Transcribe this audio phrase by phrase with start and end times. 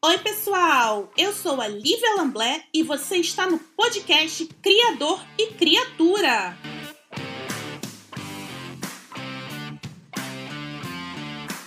[0.00, 1.12] Oi, pessoal!
[1.16, 6.56] Eu sou a Lívia Lamblé e você está no podcast Criador e Criatura.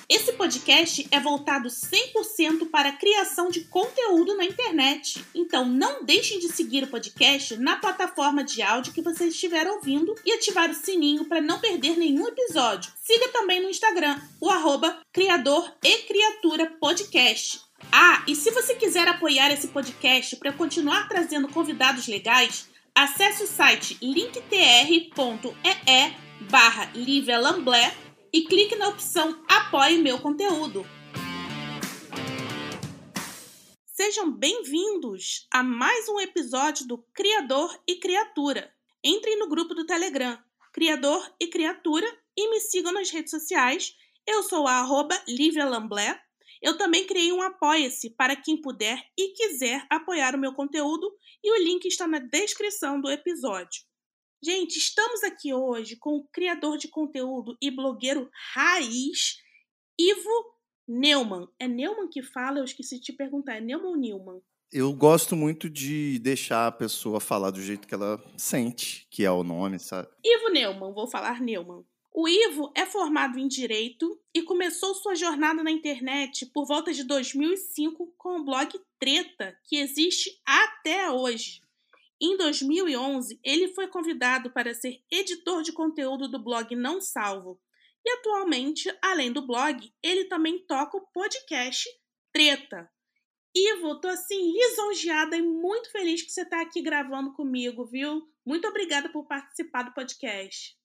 [0.08, 5.26] Esse podcast é voltado 100% para a criação de conteúdo na internet.
[5.36, 10.16] Então não deixem de seguir o podcast na plataforma de áudio que você estiver ouvindo
[10.26, 12.94] e ativar o sininho para não perder nenhum episódio.
[13.04, 17.71] Siga também no Instagram, o arroba Criador e Criatura Podcast.
[17.90, 23.48] Ah, e se você quiser apoiar esse podcast para continuar trazendo convidados legais, acesse o
[23.48, 25.12] site linktr.ee
[26.50, 26.92] barra
[28.34, 30.86] e clique na opção Apoie meu conteúdo.
[33.86, 38.70] Sejam bem-vindos a mais um episódio do Criador e Criatura.
[39.04, 40.38] Entrem no grupo do Telegram
[40.74, 43.96] Criador e Criatura e me sigam nas redes sociais.
[44.26, 46.20] Eu sou a arroba Lívia Lamblé.
[46.62, 51.12] Eu também criei um Apoia-se para quem puder e quiser apoiar o meu conteúdo
[51.44, 53.82] e o link está na descrição do episódio.
[54.44, 59.38] Gente, estamos aqui hoje com o criador de conteúdo e blogueiro raiz,
[60.00, 60.56] Ivo
[60.88, 61.48] Neumann.
[61.60, 62.60] É Neumann que fala?
[62.60, 63.58] Eu esqueci de te perguntar.
[63.58, 64.42] É Neumann ou Neumann?
[64.72, 69.32] Eu gosto muito de deixar a pessoa falar do jeito que ela sente, que é
[69.32, 70.08] o nome, sabe?
[70.24, 71.84] Ivo Neumann, vou falar Neumann.
[72.14, 77.06] O Ivo é formado em Direito e começou sua jornada na internet por volta de
[77.06, 81.62] 2005 com o blog Treta, que existe até hoje.
[82.20, 87.58] Em 2011, ele foi convidado para ser editor de conteúdo do blog Não Salvo.
[88.06, 91.88] E atualmente, além do blog, ele também toca o podcast
[92.34, 92.92] Treta.
[93.56, 98.30] Ivo, tô assim lisonjeada e muito feliz que você está aqui gravando comigo, viu?
[98.46, 100.81] Muito obrigada por participar do podcast.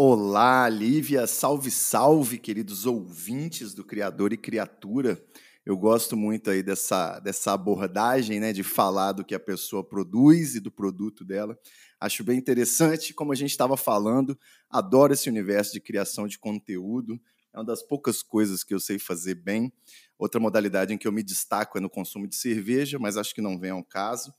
[0.00, 5.20] Olá, Lívia, salve, salve, queridos ouvintes do Criador e Criatura.
[5.66, 10.54] Eu gosto muito aí dessa, dessa abordagem, né, de falar do que a pessoa produz
[10.54, 11.58] e do produto dela.
[12.00, 14.38] Acho bem interessante, como a gente estava falando,
[14.70, 17.20] adoro esse universo de criação de conteúdo.
[17.52, 19.72] É uma das poucas coisas que eu sei fazer bem.
[20.16, 23.42] Outra modalidade em que eu me destaco é no consumo de cerveja, mas acho que
[23.42, 24.32] não vem ao caso.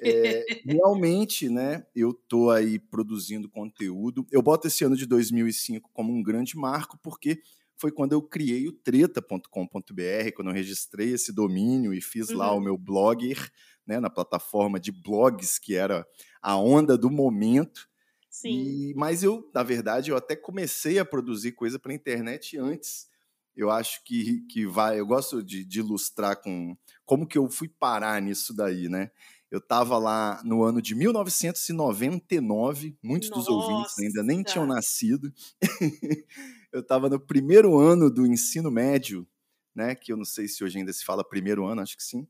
[0.00, 4.26] É, realmente, né, eu tô aí produzindo conteúdo.
[4.30, 7.40] Eu boto esse ano de 2005 como um grande marco, porque
[7.76, 12.36] foi quando eu criei o treta.com.br, quando eu registrei esse domínio e fiz uhum.
[12.36, 12.60] lá o uhum.
[12.62, 13.50] meu blogger,
[13.86, 16.06] né, na plataforma de blogs, que era
[16.40, 17.88] a onda do momento.
[18.30, 18.50] Sim.
[18.50, 23.10] E, mas eu, na verdade, eu até comecei a produzir coisa para internet antes.
[23.54, 24.98] Eu acho que, que vai.
[24.98, 29.10] Eu gosto de, de ilustrar com como que eu fui parar nisso daí, né?
[29.52, 33.42] Eu estava lá no ano de 1999, muitos Nossa.
[33.42, 35.30] dos ouvintes ainda nem tinham nascido.
[36.72, 39.28] eu estava no primeiro ano do ensino médio,
[39.74, 39.94] né?
[39.94, 42.26] Que eu não sei se hoje ainda se fala primeiro ano, acho que sim.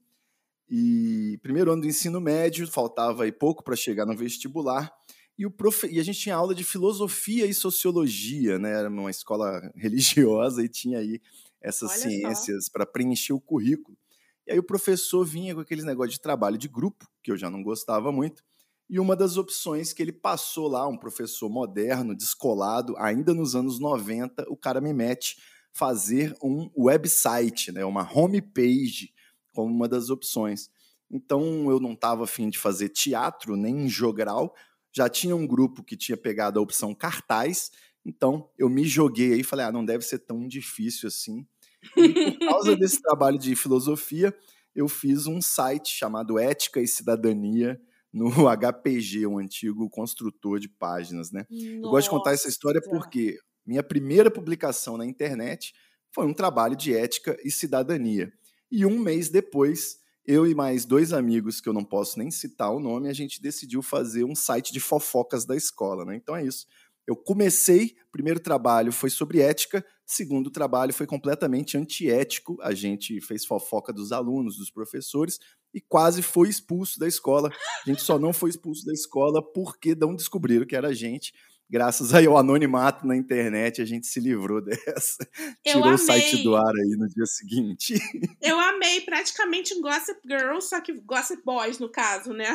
[0.69, 4.93] E primeiro ano do ensino médio, faltava aí pouco para chegar no vestibular.
[5.39, 5.87] E, o profe...
[5.93, 8.73] e a gente tinha aula de filosofia e sociologia, né?
[8.73, 11.21] Era uma escola religiosa e tinha aí
[11.61, 13.97] essas Olha ciências para preencher o currículo.
[14.47, 17.49] E aí o professor vinha com aqueles negócios de trabalho de grupo, que eu já
[17.51, 18.43] não gostava muito,
[18.89, 23.79] e uma das opções que ele passou lá, um professor moderno, descolado, ainda nos anos
[23.79, 25.37] 90, o cara me mete
[25.73, 29.13] fazer um website, né, uma homepage,
[29.53, 30.69] como uma das opções.
[31.11, 34.55] Então eu não estava afim de fazer teatro nem jogral,
[34.95, 37.71] já tinha um grupo que tinha pegado a opção cartaz,
[38.05, 41.47] então eu me joguei aí e falei, ah, não deve ser tão difícil assim.
[41.97, 44.35] E por causa desse trabalho de filosofia,
[44.75, 47.81] eu fiz um site chamado Ética e Cidadania,
[48.13, 51.47] no HPG, um antigo construtor de páginas, né?
[51.51, 51.65] Nossa.
[51.65, 55.73] Eu gosto de contar essa história porque minha primeira publicação na internet
[56.13, 58.33] foi um trabalho de ética e cidadania.
[58.71, 62.71] E um mês depois, eu e mais dois amigos, que eu não posso nem citar
[62.71, 66.17] o nome, a gente decidiu fazer um site de fofocas da escola, né?
[66.17, 66.67] Então é isso.
[67.07, 72.59] Eu comecei, primeiro trabalho foi sobre ética, segundo trabalho foi completamente antiético.
[72.63, 75.39] A gente fez fofoca dos alunos, dos professores
[75.75, 77.51] e quase foi expulso da escola.
[77.85, 81.33] A gente só não foi expulso da escola porque não descobriram que era a gente
[81.73, 85.27] graças aí ao anonimato na internet, a gente se livrou dessa.
[85.65, 85.95] Eu Tirou amei.
[85.95, 87.95] o site do ar aí no dia seguinte.
[88.43, 92.55] Eu amei, praticamente Gossip Girl, só que Gossip Boys, no caso, né?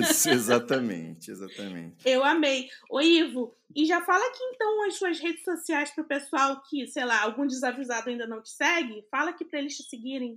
[0.00, 1.96] Isso, exatamente, exatamente.
[2.08, 2.68] Eu amei.
[2.88, 7.04] Ô, Ivo, e já fala aqui então as suas redes sociais pro pessoal que, sei
[7.04, 9.04] lá, algum desavisado ainda não te segue.
[9.10, 10.36] Fala aqui para eles te seguirem.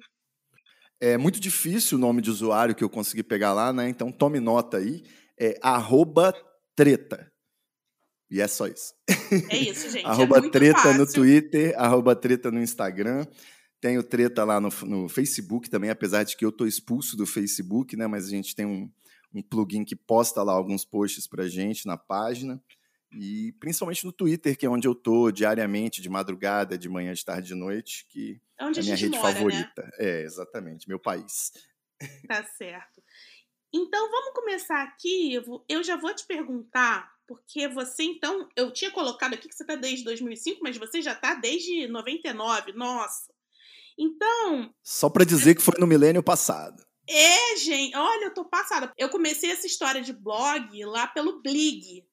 [1.00, 3.88] É muito difícil o nome de usuário que eu consegui pegar lá, né?
[3.88, 5.04] Então tome nota aí.
[5.40, 6.34] É arroba
[6.76, 7.32] treta.
[8.30, 8.94] E é só isso.
[9.50, 10.06] É isso, gente.
[10.06, 11.00] arroba é treta fácil.
[11.00, 13.26] no Twitter, arroba treta no Instagram.
[13.80, 17.96] Tenho treta lá no, no Facebook também, apesar de que eu estou expulso do Facebook,
[17.96, 18.08] né?
[18.08, 18.92] Mas a gente tem um,
[19.34, 22.62] um plugin que posta lá alguns posts para gente na página.
[23.12, 27.24] E principalmente no Twitter, que é onde eu tô diariamente, de madrugada, de manhã, de
[27.24, 29.84] tarde, de noite, que é, onde é a minha rede mora, favorita.
[29.84, 29.92] Né?
[30.00, 31.52] É, exatamente, meu país.
[32.28, 33.02] Tá certo.
[33.74, 35.42] Então vamos começar aqui.
[35.70, 39.76] Eu já vou te perguntar, porque você então, eu tinha colocado aqui que você está
[39.76, 42.72] desde 2005, mas você já está desde 99.
[42.74, 43.34] Nossa.
[43.98, 44.74] Então.
[44.82, 46.86] Só para dizer que foi no milênio passado.
[47.10, 48.94] É, gente, olha, eu tô passada.
[48.98, 52.06] Eu comecei essa história de blog lá pelo Blig,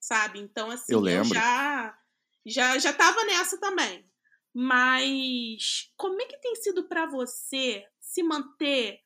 [0.00, 0.40] sabe?
[0.40, 1.96] Então, assim, eu, eu já,
[2.44, 4.08] já, já tava nessa também.
[4.54, 9.00] Mas como é que tem sido para você se manter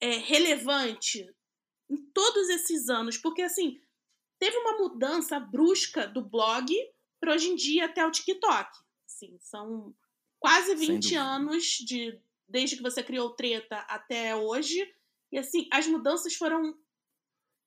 [0.00, 1.26] é, relevante
[1.90, 3.16] em todos esses anos?
[3.16, 3.80] Porque, assim,
[4.40, 6.74] teve uma mudança brusca do blog
[7.20, 8.70] para hoje em dia até o TikTok.
[9.06, 9.94] Assim, são
[10.40, 14.82] quase 20 anos de desde que você criou Treta até hoje.
[15.30, 16.74] E assim, as mudanças foram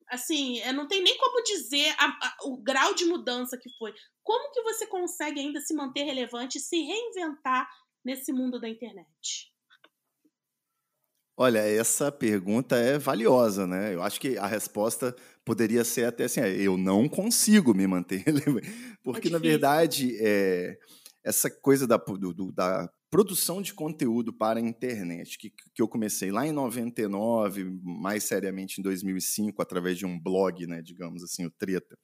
[0.10, 3.94] assim, não tem nem como dizer a, a, o grau de mudança que foi.
[4.24, 7.69] Como que você consegue ainda se manter relevante e se reinventar
[8.04, 9.54] nesse mundo da internet?
[11.36, 13.94] Olha, essa pergunta é valiosa, né?
[13.94, 18.24] Eu acho que a resposta poderia ser até assim: é, eu não consigo me manter
[18.25, 18.72] relevante.
[19.04, 20.78] Porque, é na verdade, é,
[21.24, 26.31] essa coisa da, do, da produção de conteúdo para a internet, que, que eu comecei
[26.31, 31.51] lá em 99, mais seriamente em 2005, através de um blog, né, digamos assim, o
[31.51, 31.95] Treta,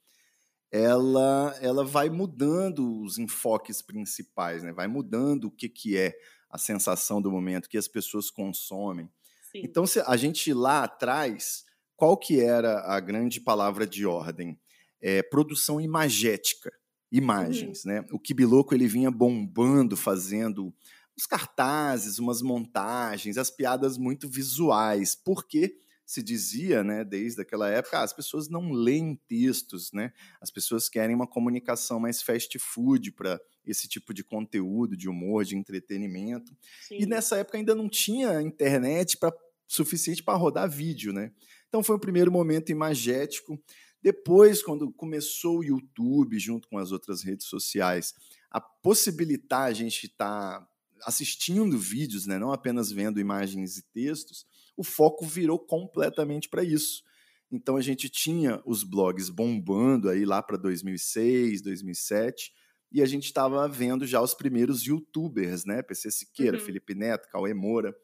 [0.71, 6.15] ela, ela vai mudando os enfoques principais, né, vai mudando o que, que é
[6.47, 9.09] a sensação do momento, que as pessoas consomem.
[9.51, 9.61] Sim.
[9.63, 11.63] Então, se a gente lá atrás,
[11.99, 14.57] qual que era a grande palavra de ordem?
[15.01, 16.71] É, produção imagética,
[17.11, 17.91] imagens, uhum.
[17.91, 18.05] né?
[18.09, 20.73] O Kibiloco ele vinha bombando, fazendo
[21.17, 25.75] uns cartazes, umas montagens, as piadas muito visuais, porque
[26.05, 30.11] se dizia, né, desde aquela época, ah, as pessoas não leem textos, né?
[30.41, 35.43] As pessoas querem uma comunicação mais fast food para esse tipo de conteúdo, de humor,
[35.43, 36.55] de entretenimento.
[36.87, 36.97] Sim.
[37.01, 39.31] E nessa época ainda não tinha internet para
[39.69, 41.31] suficiente para rodar vídeo, né?
[41.69, 43.57] Então foi o primeiro momento imagético.
[44.01, 48.13] Depois, quando começou o YouTube, junto com as outras redes sociais,
[48.49, 50.69] a possibilitar a gente estar tá
[51.03, 54.45] assistindo vídeos, né, não apenas vendo imagens e textos,
[54.75, 57.03] o foco virou completamente para isso.
[57.51, 62.53] Então a gente tinha os blogs bombando aí lá para 2006, 2007,
[62.91, 65.81] e a gente estava vendo já os primeiros youtubers, né?
[65.81, 66.63] PC Siqueira, uhum.
[66.63, 67.95] Felipe Neto, Cauê Moura.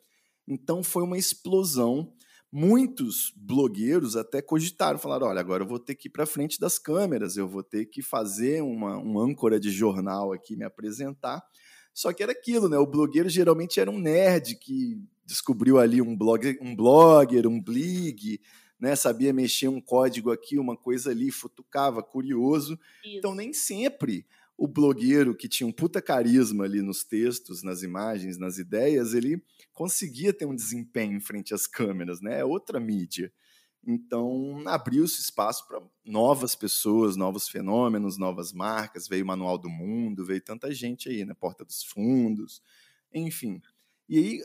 [0.48, 2.14] Então foi uma explosão.
[2.58, 6.80] Muitos blogueiros até cogitaram, falaram: olha, agora eu vou ter que ir para frente das
[6.80, 11.44] câmeras, eu vou ter que fazer uma, um âncora de jornal aqui, me apresentar.
[11.94, 12.78] Só que era aquilo, né?
[12.78, 18.40] O blogueiro geralmente era um nerd que descobriu ali um, blog, um blogger, um blig,
[18.80, 18.96] né?
[18.96, 22.80] Sabia mexer um código aqui, uma coisa ali, futucava, curioso.
[23.04, 23.18] Isso.
[23.18, 24.26] Então nem sempre
[24.58, 29.44] o blogueiro que tinha um puta carisma ali nos textos, nas imagens, nas ideias, ele
[29.74, 32.40] conseguia ter um desempenho em frente às câmeras, né?
[32.40, 33.32] É outra mídia.
[33.86, 39.08] Então, abriu-se espaço para novas pessoas, novos fenômenos, novas marcas.
[39.08, 41.34] Veio o Manual do Mundo, veio tanta gente aí, né?
[41.34, 42.62] Porta dos Fundos,
[43.14, 43.62] enfim.
[44.10, 44.42] E aí,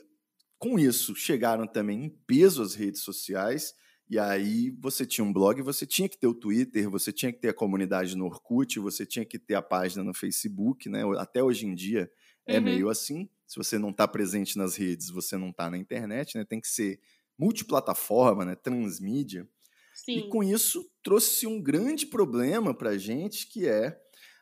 [0.59, 3.75] com isso, chegaram também em peso as redes sociais.
[4.11, 7.39] E aí, você tinha um blog, você tinha que ter o Twitter, você tinha que
[7.39, 11.03] ter a comunidade no Orkut, você tinha que ter a página no Facebook, né?
[11.17, 12.11] Até hoje em dia
[12.45, 12.65] é uhum.
[12.65, 13.29] meio assim.
[13.47, 16.45] Se você não está presente nas redes, você não está na internet, né?
[16.45, 16.99] Tem que ser
[17.39, 19.49] multiplataforma, né, transmídia.
[19.95, 20.19] Sim.
[20.19, 23.97] E com isso trouxe um grande problema para a gente, que é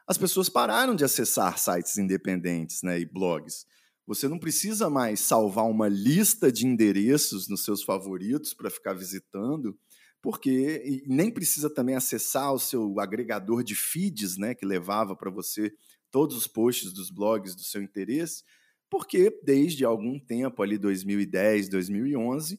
[0.07, 3.67] as pessoas pararam de acessar sites independentes né, e blogs.
[4.09, 9.79] Você não precisa mais salvar uma lista de endereços nos seus favoritos para ficar visitando,
[10.23, 15.71] porque nem precisa também acessar o seu agregador de feeds, né, que levava para você
[16.11, 18.45] todos os posts dos blogs do seu interesse,
[18.89, 22.59] porque desde algum tempo ali 2010, 2011,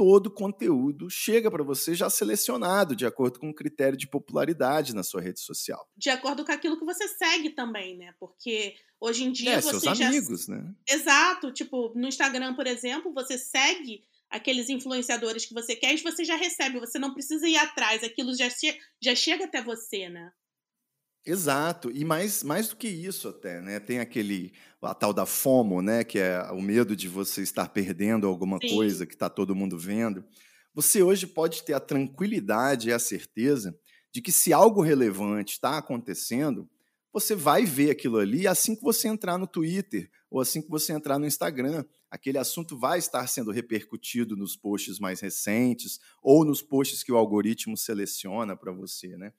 [0.00, 5.02] todo conteúdo chega para você já selecionado, de acordo com o critério de popularidade na
[5.02, 5.86] sua rede social.
[5.94, 8.14] De acordo com aquilo que você segue também, né?
[8.18, 10.08] Porque hoje em dia é, você seus já...
[10.08, 10.74] amigos, né?
[10.88, 11.52] Exato.
[11.52, 16.36] Tipo, no Instagram, por exemplo, você segue aqueles influenciadores que você quer e você já
[16.36, 16.80] recebe.
[16.80, 18.02] Você não precisa ir atrás.
[18.02, 18.74] Aquilo já, che...
[19.02, 20.32] já chega até você, né?
[21.24, 23.78] Exato, e mais, mais do que isso até, né?
[23.78, 26.02] Tem aquele a tal da FOMO, né?
[26.02, 28.74] Que é o medo de você estar perdendo alguma Sim.
[28.74, 30.24] coisa que está todo mundo vendo.
[30.74, 33.78] Você hoje pode ter a tranquilidade e a certeza
[34.12, 36.68] de que se algo relevante está acontecendo,
[37.12, 40.92] você vai ver aquilo ali assim que você entrar no Twitter ou assim que você
[40.92, 41.84] entrar no Instagram.
[42.10, 47.16] Aquele assunto vai estar sendo repercutido nos posts mais recentes ou nos posts que o
[47.16, 49.32] algoritmo seleciona para você, né?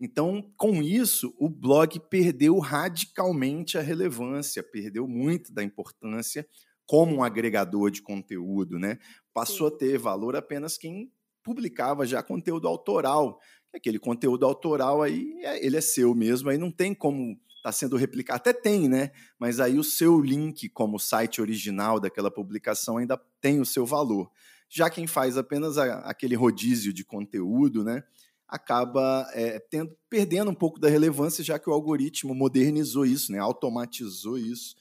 [0.00, 6.46] Então, com isso, o blog perdeu radicalmente a relevância, perdeu muito da importância
[6.86, 8.98] como um agregador de conteúdo, né?
[9.32, 9.74] Passou Sim.
[9.74, 11.10] a ter valor apenas quem
[11.42, 13.40] publicava já conteúdo autoral.
[13.74, 17.72] Aquele conteúdo autoral aí, é, ele é seu mesmo, aí não tem como estar tá
[17.72, 18.36] sendo replicado.
[18.36, 19.10] Até tem, né?
[19.38, 24.30] Mas aí o seu link como site original daquela publicação ainda tem o seu valor.
[24.68, 28.02] Já quem faz apenas a, aquele rodízio de conteúdo, né?
[28.48, 33.38] Acaba é, tendo, perdendo um pouco da relevância, já que o algoritmo modernizou isso, né,
[33.38, 34.76] automatizou isso.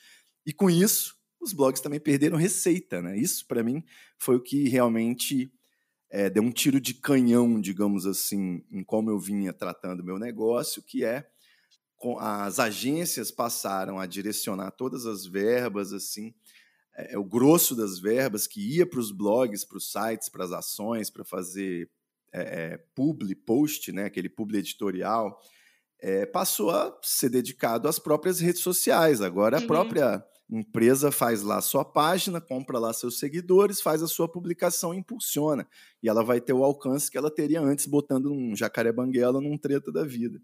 [0.46, 3.02] E com isso, os blogs também perderam receita.
[3.02, 3.18] Né?
[3.18, 3.84] Isso, para mim,
[4.18, 5.52] foi o que realmente
[6.10, 10.84] é, deu um tiro de canhão, digamos assim, em como eu vinha tratando meu negócio,
[10.84, 11.28] que é
[12.20, 16.36] as agências passaram a direcionar todas as verbas, assim,
[16.96, 20.44] é, é o grosso das verbas que ia para os blogs, para os sites, para
[20.44, 21.90] as ações, para fazer
[22.36, 25.40] é, é, publi, post, né, aquele publi editorial,
[26.02, 29.22] é, passou a ser dedicado às próprias redes sociais.
[29.22, 29.68] Agora a uhum.
[29.68, 34.94] própria empresa faz lá a sua página, compra lá seus seguidores, faz a sua publicação
[34.94, 35.68] e impulsiona.
[36.04, 39.58] E ela vai ter o alcance que ela teria antes botando um jacaré banguela num
[39.58, 40.40] treta da vida.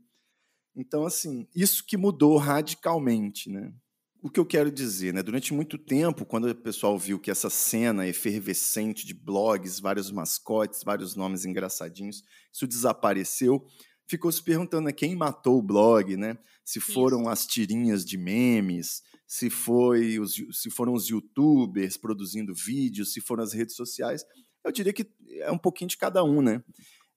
[0.76, 3.74] Então, assim, isso que mudou radicalmente, né?
[4.22, 5.24] O que eu quero dizer, né?
[5.24, 10.84] Durante muito tempo, quando o pessoal viu que essa cena efervescente de blogs, vários mascotes,
[10.84, 12.24] vários nomes engraçadinhos,
[12.54, 13.66] isso desapareceu,
[14.08, 16.38] ficou se perguntando né, quem matou o blog, né?
[16.64, 17.30] Se foram isso.
[17.30, 23.44] as tirinhas de memes, se foi os, se foram os YouTubers produzindo vídeos, se foram
[23.44, 24.24] as redes sociais.
[24.64, 25.10] Eu diria que
[25.40, 26.64] é um pouquinho de cada um, né?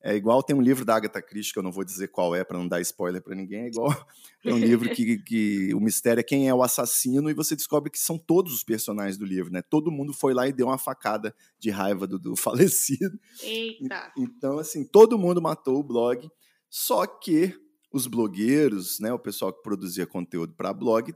[0.07, 2.45] É igual tem um livro da Agatha Christie, que eu não vou dizer qual é
[2.45, 3.89] para não dar spoiler para ninguém, é igual
[4.45, 7.91] é um livro que, que o mistério é quem é o assassino e você descobre
[7.91, 9.63] que são todos os personagens do livro, né?
[9.63, 13.19] Todo mundo foi lá e deu uma facada de raiva do, do falecido.
[13.43, 14.13] Eita.
[14.19, 16.29] Então, assim, todo mundo matou o blog,
[16.69, 17.59] só que
[17.91, 21.15] os blogueiros, né, o pessoal que produzia conteúdo para blog,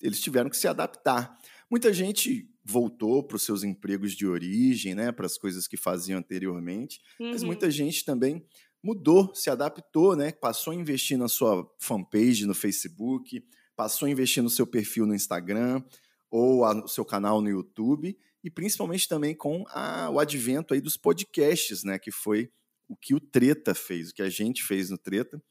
[0.00, 1.38] eles tiveram que se adaptar.
[1.70, 6.18] Muita gente voltou para os seus empregos de origem, né, para as coisas que faziam
[6.18, 7.32] anteriormente, uhum.
[7.32, 8.46] mas muita gente também
[8.82, 14.42] mudou, se adaptou, né, passou a investir na sua fanpage no Facebook, passou a investir
[14.42, 15.82] no seu perfil no Instagram
[16.30, 20.96] ou no seu canal no YouTube e principalmente também com a, o advento aí dos
[20.96, 22.50] podcasts, né, que foi
[22.88, 25.42] o que o Treta fez, o que a gente fez no Treta,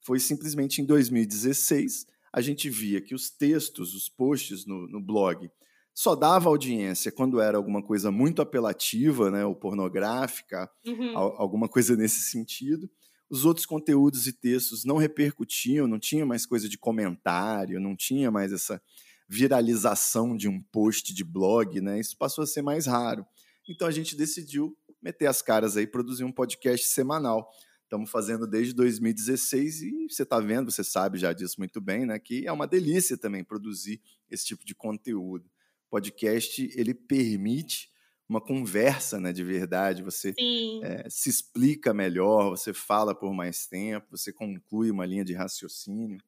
[0.00, 5.50] foi simplesmente em 2016 a gente via que os textos, os posts no, no blog
[5.96, 11.16] só dava audiência quando era alguma coisa muito apelativa, né, ou pornográfica, uhum.
[11.16, 12.88] alguma coisa nesse sentido.
[13.30, 18.30] Os outros conteúdos e textos não repercutiam, não tinha mais coisa de comentário, não tinha
[18.30, 18.80] mais essa
[19.26, 21.98] viralização de um post de blog, né?
[21.98, 23.24] Isso passou a ser mais raro.
[23.66, 27.48] Então a gente decidiu meter as caras aí, produzir um podcast semanal.
[27.84, 32.18] Estamos fazendo desde 2016 e você está vendo, você sabe já disso muito bem, né?
[32.18, 33.98] Que é uma delícia também produzir
[34.30, 35.50] esse tipo de conteúdo
[35.90, 37.90] podcast ele permite
[38.28, 40.34] uma conversa né, de verdade, você
[40.82, 46.18] é, se explica melhor, você fala por mais tempo, você conclui uma linha de raciocínio.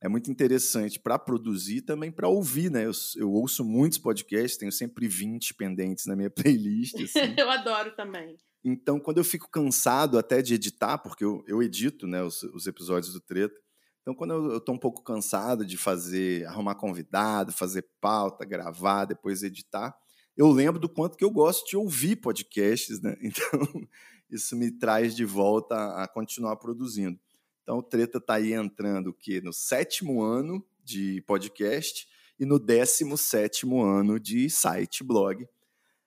[0.00, 2.86] É muito interessante para produzir também para ouvir, né?
[2.86, 6.94] Eu, eu, ouço muitos podcasts, tenho sempre 20 pendentes na minha playlist.
[6.96, 7.18] Assim.
[7.38, 8.36] eu adoro também.
[8.64, 12.66] Então, quando eu fico cansado até de editar, porque eu, eu edito né, os, os
[12.66, 13.54] episódios do Treta,
[14.02, 19.44] então, quando eu estou um pouco cansado de fazer, arrumar convidado, fazer pauta, gravar, depois
[19.44, 19.96] editar,
[20.36, 23.16] eu lembro do quanto que eu gosto de ouvir podcasts, né?
[23.22, 23.88] Então,
[24.28, 27.18] isso me traz de volta a, continuar produzindo.
[27.62, 32.08] Então, o Treta está aí entrando que no sétimo ano de podcast
[32.40, 35.46] e no décimo sétimo ano de site blog.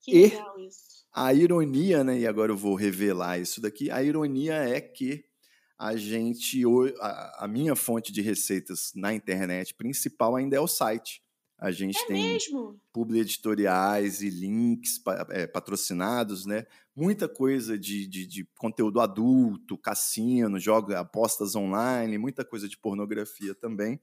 [0.02, 1.06] Que e legal isso.
[1.14, 2.20] A ironia, né?
[2.20, 3.90] E agora eu vou revelar isso daqui.
[3.90, 5.24] A ironia é que
[5.78, 6.64] a gente,
[7.00, 11.22] a, minha fonte de receitas na internet principal ainda é o site.
[11.58, 12.38] A gente é tem
[12.92, 16.66] publi editoriais e links é, patrocinados, né?
[16.96, 23.56] Muita coisa de, de, de, conteúdo adulto, cassino, joga apostas online, muita coisa de pornografia
[23.56, 24.00] também.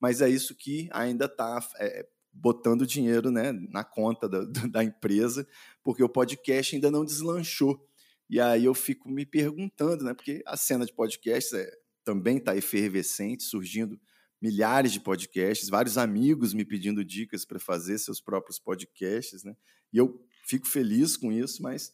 [0.00, 5.46] Mas é isso que ainda está é, botando dinheiro né, na conta da, da empresa,
[5.82, 7.85] porque o podcast ainda não deslanchou.
[8.28, 10.14] E aí eu fico me perguntando, né?
[10.14, 11.70] Porque a cena de podcasts é,
[12.04, 13.98] também está efervescente, surgindo
[14.40, 19.56] milhares de podcasts, vários amigos me pedindo dicas para fazer seus próprios podcasts, né?
[19.92, 21.92] E eu fico feliz com isso, mas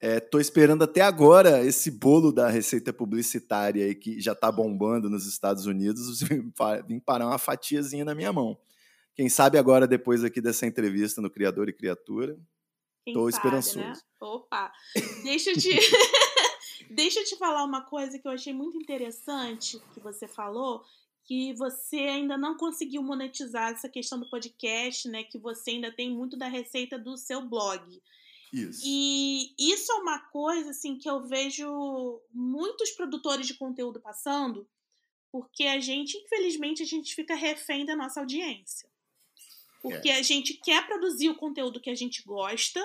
[0.00, 5.08] Estou é, esperando até agora esse bolo da receita publicitária aí que já está bombando
[5.08, 8.58] nos Estados Unidos vir parar uma fatiazinha na minha mão.
[9.14, 12.36] Quem sabe agora, depois aqui dessa entrevista no Criador e Criatura,
[13.06, 13.78] estou esperançoso.
[13.78, 13.92] Né?
[14.20, 14.72] Opa!
[15.24, 15.70] Deixa eu te.
[16.90, 20.84] Deixa eu te falar uma coisa que eu achei muito interessante que você falou,
[21.24, 25.24] que você ainda não conseguiu monetizar essa questão do podcast, né?
[25.24, 28.00] Que você ainda tem muito da receita do seu blog.
[28.52, 28.82] Isso.
[28.84, 34.68] E isso é uma coisa assim que eu vejo muitos produtores de conteúdo passando,
[35.32, 38.88] porque a gente, infelizmente, a gente fica refém da nossa audiência.
[39.84, 40.16] Porque é.
[40.16, 42.80] a gente quer produzir o conteúdo que a gente gosta,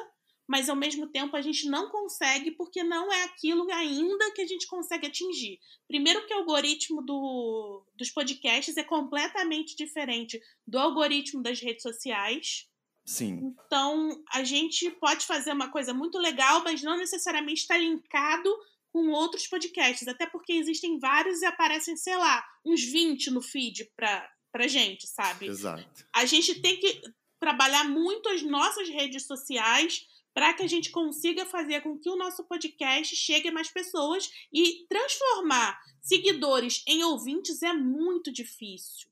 [0.45, 4.45] mas ao mesmo tempo a gente não consegue porque não é aquilo ainda que a
[4.45, 5.61] gente consegue atingir.
[5.87, 12.67] Primeiro que o algoritmo do, dos podcasts é completamente diferente do algoritmo das redes sociais.
[13.05, 13.55] Sim.
[13.65, 18.53] Então, a gente pode fazer uma coisa muito legal, mas não necessariamente está linkado
[18.91, 23.89] com outros podcasts, até porque existem vários e aparecem, sei lá, uns 20 no feed
[23.95, 25.47] para pra gente, sabe?
[25.47, 26.05] Exato.
[26.13, 27.01] A gente tem que
[27.39, 32.15] trabalhar muito as nossas redes sociais para que a gente consiga fazer com que o
[32.15, 39.09] nosso podcast chegue a mais pessoas e transformar seguidores em ouvintes é muito difícil.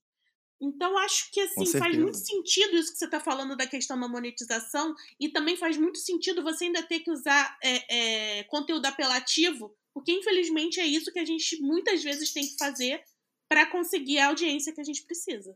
[0.59, 4.07] Então, acho que assim, faz muito sentido isso que você está falando da questão da
[4.07, 9.75] monetização, e também faz muito sentido você ainda ter que usar é, é, conteúdo apelativo,
[9.93, 13.03] porque infelizmente é isso que a gente muitas vezes tem que fazer
[13.47, 15.55] para conseguir a audiência que a gente precisa.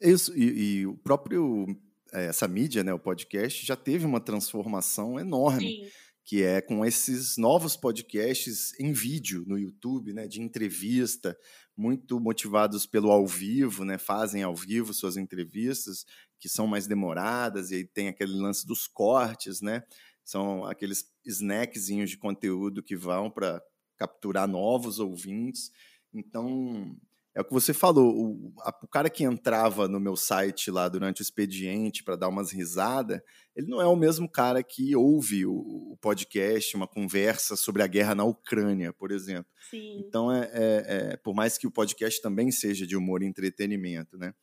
[0.00, 1.66] Isso, e, e o próprio
[2.12, 5.84] é, essa mídia, né, o podcast, já teve uma transformação enorme.
[5.84, 5.90] Sim.
[6.24, 11.36] Que é com esses novos podcasts em vídeo no YouTube, né, de entrevista,
[11.76, 16.06] muito motivados pelo ao vivo, né, fazem ao vivo suas entrevistas,
[16.38, 19.82] que são mais demoradas, e aí tem aquele lance dos cortes, né,
[20.24, 23.60] são aqueles snackzinhos de conteúdo que vão para
[23.96, 25.72] capturar novos ouvintes.
[26.12, 26.96] Então,
[27.34, 30.86] é o que você falou, o, a, o, cara que entrava no meu site lá
[30.86, 33.20] durante o expediente para dar umas risadas,
[33.56, 37.86] ele não é o mesmo cara que ouve o, o, podcast, uma conversa sobre a
[37.86, 39.50] guerra na Ucrânia, por exemplo.
[39.70, 39.98] Sim.
[40.00, 44.18] Então, é, é, é, por mais que o podcast também seja de humor e entretenimento,
[44.18, 44.34] né?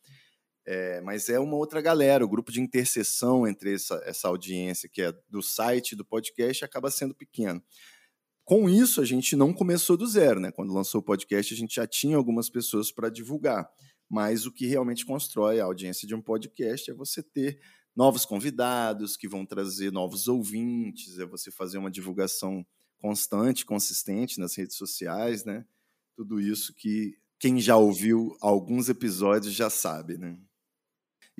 [0.66, 5.02] É, mas é uma outra galera, o grupo de interseção entre essa, essa audiência que
[5.02, 7.62] é do site e do podcast acaba sendo pequeno.
[8.50, 10.50] Com isso, a gente não começou do zero, né?
[10.50, 13.70] Quando lançou o podcast, a gente já tinha algumas pessoas para divulgar.
[14.08, 17.60] Mas o que realmente constrói a audiência de um podcast é você ter
[17.94, 22.66] novos convidados que vão trazer novos ouvintes, é você fazer uma divulgação
[22.98, 25.64] constante, consistente nas redes sociais, né?
[26.16, 30.36] Tudo isso que quem já ouviu alguns episódios já sabe, né?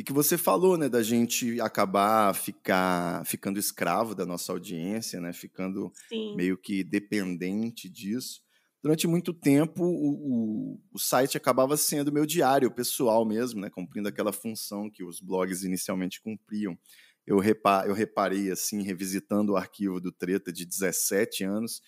[0.01, 5.31] E que você falou, né, da gente acabar ficar ficando escravo da nossa audiência, né,
[5.31, 6.35] ficando Sim.
[6.37, 8.41] meio que dependente disso.
[8.83, 14.09] Durante muito tempo, o, o, o, site acabava sendo meu diário pessoal mesmo, né, cumprindo
[14.09, 16.79] aquela função que os blogs inicialmente cumpriam.
[17.27, 21.83] Eu, repa eu reparei, assim, revisitando o arquivo do Treta de 17 anos,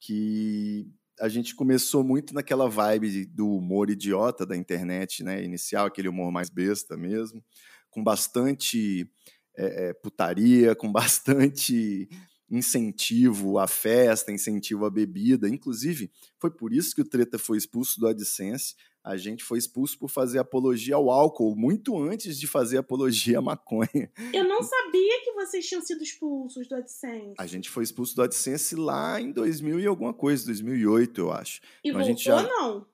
[0.00, 5.42] que a gente começou muito naquela vibe do humor idiota da internet, né?
[5.44, 7.44] Inicial, aquele humor mais besta mesmo,
[7.90, 9.10] com bastante
[9.56, 12.08] é, putaria, com bastante
[12.50, 15.48] incentivo à festa, incentivo à bebida.
[15.48, 19.98] Inclusive, foi por isso que o Treta foi expulso do AdSense, a gente foi expulso
[19.98, 24.12] por fazer apologia ao álcool, muito antes de fazer apologia à maconha.
[24.32, 27.34] Eu não sabia que vocês tinham sido expulsos do AdSense.
[27.38, 31.60] A gente foi expulso do AdSense lá em 2000 e alguma coisa, 2008, eu acho.
[31.82, 32.42] E então, voltou já...
[32.42, 32.86] não?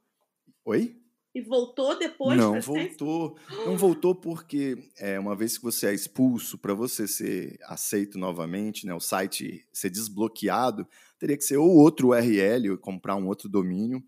[0.64, 0.96] Oi?
[1.36, 2.38] E voltou depois?
[2.38, 3.36] Não voltou.
[3.66, 8.86] Não voltou porque é, uma vez que você é expulso, para você ser aceito novamente,
[8.86, 14.02] né, o site ser desbloqueado, teria que ser ou outro URL, comprar um outro domínio,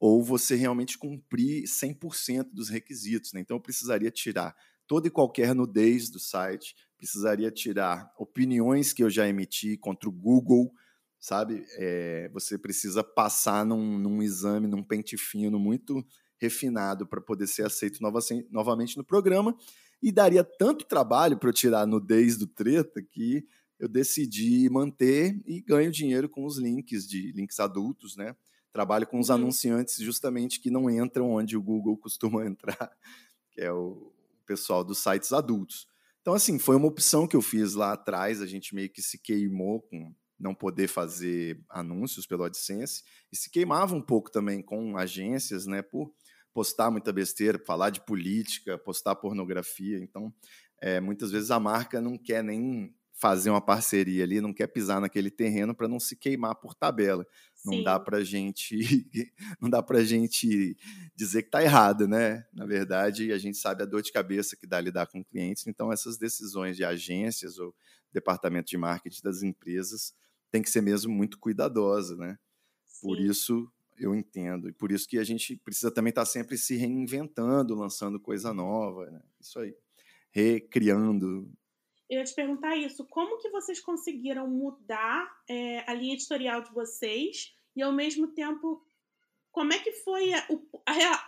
[0.00, 3.34] ou você realmente cumprir 100% dos requisitos.
[3.34, 3.40] Né?
[3.40, 4.56] Então, eu precisaria tirar
[4.86, 10.12] toda e qualquer nudez do site, precisaria tirar opiniões que eu já emiti contra o
[10.12, 10.72] Google,
[11.20, 11.66] sabe?
[11.76, 16.02] É, você precisa passar num, num, exame, num pente fino muito
[16.42, 18.18] refinado para poder ser aceito nova,
[18.50, 19.56] novamente no programa.
[20.02, 23.46] E daria tanto trabalho para eu tirar a nudez do treta que
[23.78, 28.34] eu decidi manter e ganho dinheiro com os links de links adultos, né?
[28.72, 29.36] Trabalho com os uhum.
[29.36, 32.90] anunciantes justamente que não entram onde o Google costuma entrar,
[33.52, 34.12] que é o
[34.44, 35.86] pessoal dos sites adultos.
[36.20, 39.18] Então, assim, foi uma opção que eu fiz lá atrás, a gente meio que se
[39.18, 44.96] queimou com não poder fazer anúncios pelo AdSense e se queimava um pouco também com
[44.96, 46.12] agências, né, por
[46.52, 49.98] postar muita besteira, falar de política, postar pornografia.
[49.98, 50.32] Então,
[50.80, 55.00] é, muitas vezes a marca não quer nem fazer uma parceria ali, não quer pisar
[55.00, 57.24] naquele terreno para não se queimar por tabela.
[57.64, 57.84] Não Sim.
[57.84, 58.76] dá para gente,
[59.60, 60.76] não dá para gente
[61.14, 62.44] dizer que está errado, né?
[62.52, 65.68] Na verdade, a gente sabe a dor de cabeça que dá lidar com clientes.
[65.68, 67.72] Então, essas decisões de agências ou
[68.12, 70.12] departamento de marketing das empresas
[70.50, 72.36] tem que ser mesmo muito cuidadosa, né?
[72.84, 73.06] Sim.
[73.06, 73.72] Por isso
[74.04, 77.74] eu entendo e por isso que a gente precisa também estar tá sempre se reinventando,
[77.74, 79.20] lançando coisa nova, né?
[79.40, 79.74] Isso aí,
[80.30, 81.50] recriando
[82.12, 83.06] eu ia te perguntar isso.
[83.06, 88.84] Como que vocês conseguiram mudar é, a linha editorial de vocês e, ao mesmo tempo,
[89.50, 90.46] como é que foi a,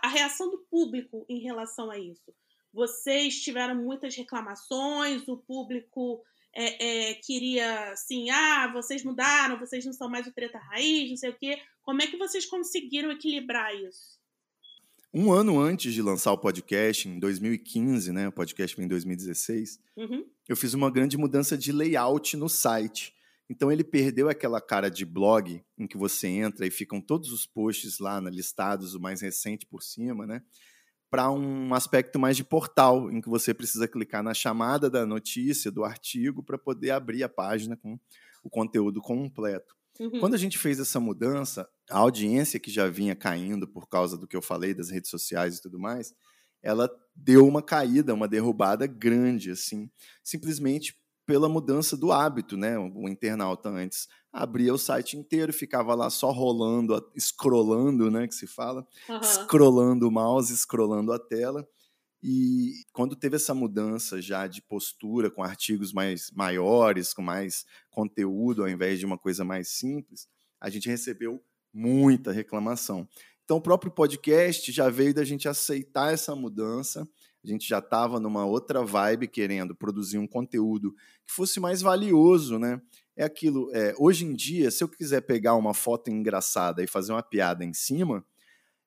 [0.03, 2.31] a, reação do público em relação a isso?
[2.71, 9.93] Vocês tiveram muitas reclamações, o público é, é, queria assim, ah, vocês mudaram, vocês não
[9.93, 11.59] são mais o treta raiz, não sei o quê.
[11.85, 14.15] Como é que vocês conseguiram equilibrar isso?
[15.13, 18.27] Um ano antes de lançar o podcast, em 2015, né?
[18.27, 19.79] O podcast foi em 2016.
[19.95, 20.25] Uhum.
[20.49, 23.13] Eu fiz uma grande mudança de layout no site.
[23.49, 27.45] Então ele perdeu aquela cara de blog em que você entra e ficam todos os
[27.45, 30.41] posts lá listados, o mais recente por cima, né?
[31.09, 35.71] Para um aspecto mais de portal, em que você precisa clicar na chamada da notícia,
[35.71, 37.97] do artigo, para poder abrir a página com
[38.43, 39.75] o conteúdo completo.
[39.99, 40.19] Uhum.
[40.19, 44.27] Quando a gente fez essa mudança, a audiência que já vinha caindo por causa do
[44.27, 46.13] que eu falei das redes sociais e tudo mais,
[46.61, 49.89] ela deu uma caída, uma derrubada grande, assim,
[50.23, 50.95] simplesmente
[51.25, 52.77] pela mudança do hábito, né?
[52.77, 58.27] O internauta antes abria o site inteiro, ficava lá só rolando, scrollando, né?
[58.27, 59.23] Que se fala, uhum.
[59.23, 61.67] scrollando o mouse, scrollando a tela.
[62.21, 68.63] E quando teve essa mudança já de postura, com artigos mais maiores, com mais conteúdo,
[68.63, 70.27] ao invés de uma coisa mais simples,
[70.59, 71.39] a gente recebeu
[71.75, 73.07] muita reclamação.
[73.43, 77.07] Então, o próprio podcast já veio da gente aceitar essa mudança.
[77.43, 80.93] A gente já estava numa outra vibe, querendo produzir um conteúdo
[81.27, 82.81] que fosse mais valioso, né?
[83.15, 83.69] É aquilo.
[83.75, 87.63] É, hoje em dia, se eu quiser pegar uma foto engraçada e fazer uma piada
[87.63, 88.25] em cima,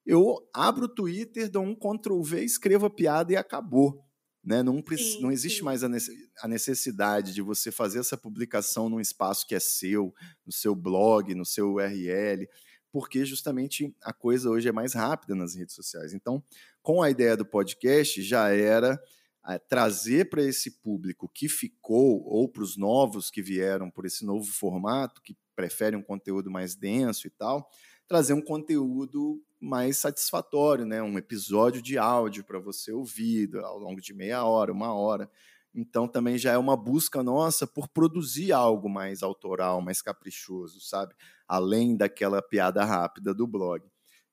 [0.05, 4.03] eu abro o Twitter, dou um Ctrl V, escrevo a piada e acabou.
[4.43, 4.63] Né?
[4.63, 5.65] Não, sim, não existe sim.
[5.65, 10.15] mais a necessidade de você fazer essa publicação num espaço que é seu,
[10.47, 12.49] no seu blog, no seu URL,
[12.99, 16.13] porque justamente a coisa hoje é mais rápida nas redes sociais.
[16.13, 16.43] Então,
[16.83, 19.01] com a ideia do podcast, já era
[19.49, 24.27] eh, trazer para esse público que ficou, ou para os novos que vieram por esse
[24.27, 27.71] novo formato, que preferem um conteúdo mais denso e tal,
[28.09, 31.01] trazer um conteúdo mais satisfatório, né?
[31.01, 35.31] Um episódio de áudio para você ouvir ao longo de meia hora, uma hora.
[35.75, 41.15] Então também já é uma busca nossa por produzir algo mais autoral, mais caprichoso, sabe?
[41.47, 43.85] Além daquela piada rápida do blog.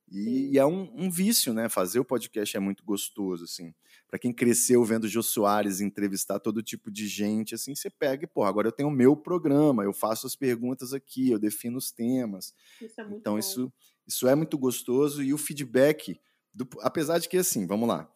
[0.07, 1.67] E, e é um, um, vício, né?
[1.67, 3.73] Fazer o podcast é muito gostoso, assim.
[4.07, 8.27] Para quem cresceu vendo Jô Soares entrevistar todo tipo de gente, assim, você pega e,
[8.27, 11.91] pô, agora eu tenho o meu programa, eu faço as perguntas aqui, eu defino os
[11.91, 12.53] temas.
[12.79, 13.39] Isso é muito então, bom.
[13.39, 13.73] isso
[14.07, 16.19] isso é muito gostoso e o feedback,
[16.53, 18.09] do, apesar de que, assim, vamos lá,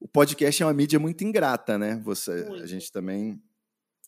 [0.00, 2.00] o podcast é uma mídia muito ingrata, né?
[2.04, 2.62] Você, muito.
[2.62, 3.42] A gente também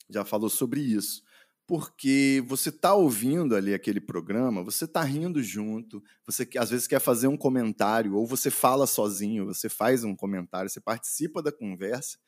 [0.09, 1.23] já falou sobre isso
[1.67, 7.01] porque você está ouvindo ali aquele programa, você está rindo junto, você às vezes quer
[7.01, 12.19] fazer um comentário, ou você fala sozinho, você faz um comentário, você participa da conversa,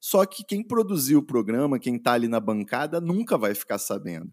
[0.00, 4.32] só que quem produziu o programa, quem está ali na bancada, nunca vai ficar sabendo.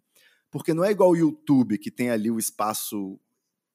[0.49, 3.19] Porque não é igual o YouTube, que tem ali o espaço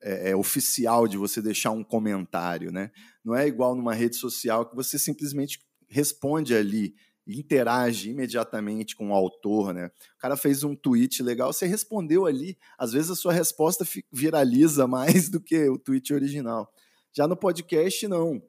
[0.03, 2.91] é, oficial de você deixar um comentário, né?
[3.25, 6.95] Não é igual numa rede social que você simplesmente responde ali
[7.27, 9.87] interage imediatamente com o autor, né?
[9.87, 12.59] O cara fez um tweet legal, você respondeu ali.
[12.79, 16.73] Às vezes a sua resposta viraliza mais do que o tweet original.
[17.13, 18.43] Já no podcast, não.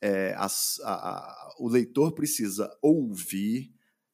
[0.00, 3.72] É, a, a, o leitor precisa ouvir,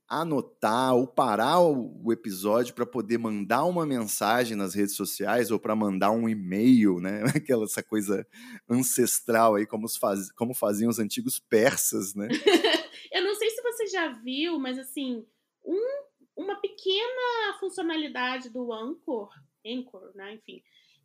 [0.08, 5.76] anotar ou parar o, episódio para poder mandar uma mensagem nas redes sociais ou para
[5.76, 7.22] mandar um e-mail, né?
[7.36, 8.26] Aquela essa coisa
[8.68, 12.28] ancestral aí, como, faz, como faziam os antigos persas, né?
[13.12, 15.26] Eu não sei se você já viu, mas assim,
[15.64, 16.02] um,
[16.36, 19.30] uma pequena funcionalidade do Anchor,
[19.66, 20.34] Anchor, né?
[20.34, 20.62] Enfim,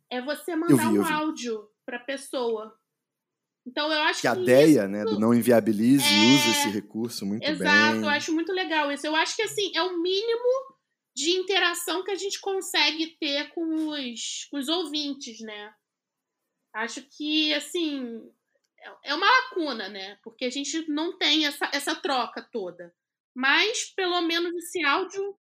[0.08, 2.74] é você mandar vi, um áudio para pessoa
[3.66, 4.88] então eu acho que, que a ideia, isso...
[4.88, 6.34] né, do não inviabilize é...
[6.34, 7.70] usa esse recurso muito Exato, bem.
[7.70, 9.06] Exato, eu acho muito legal isso.
[9.06, 10.74] Eu acho que assim, é o mínimo
[11.16, 15.72] de interação que a gente consegue ter com os, com os ouvintes, né?
[16.74, 18.20] Acho que assim,
[18.80, 20.18] é, é uma lacuna, né?
[20.22, 22.92] Porque a gente não tem essa, essa troca toda.
[23.34, 25.36] Mas pelo menos esse áudio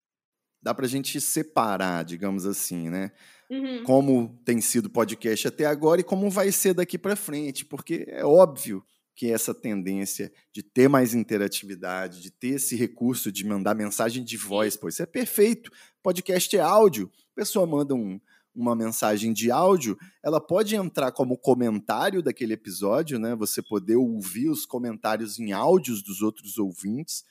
[0.64, 3.12] dá para a gente separar, digamos assim, né?
[3.54, 3.84] Uhum.
[3.84, 8.26] Como tem sido podcast até agora e como vai ser daqui para frente, porque é
[8.26, 8.84] óbvio
[9.16, 14.36] que essa tendência de ter mais interatividade, de ter esse recurso de mandar mensagem de
[14.38, 15.72] voz, pois é perfeito.
[16.02, 18.20] Podcast é áudio, a pessoa manda um,
[18.56, 23.36] uma mensagem de áudio, ela pode entrar como comentário daquele episódio, né?
[23.36, 27.24] Você poder ouvir os comentários em áudios dos outros ouvintes,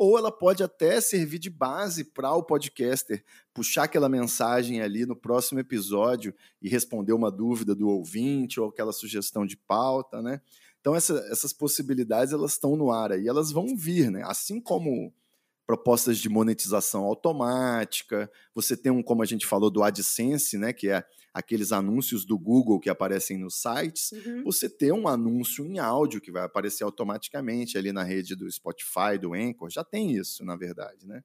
[0.00, 5.14] ou ela pode até servir de base para o podcaster puxar aquela mensagem ali no
[5.14, 10.40] próximo episódio e responder uma dúvida do ouvinte ou aquela sugestão de pauta, né?
[10.80, 14.22] Então essa, essas possibilidades elas estão no ar aí, elas vão vir, né?
[14.24, 15.12] Assim como
[15.70, 20.72] propostas de monetização automática, você tem um, como a gente falou, do AdSense, né?
[20.72, 24.42] Que é aqueles anúncios do Google que aparecem nos sites, uhum.
[24.42, 29.16] você tem um anúncio em áudio que vai aparecer automaticamente ali na rede do Spotify,
[29.16, 31.22] do Anchor, já tem isso, na verdade, né?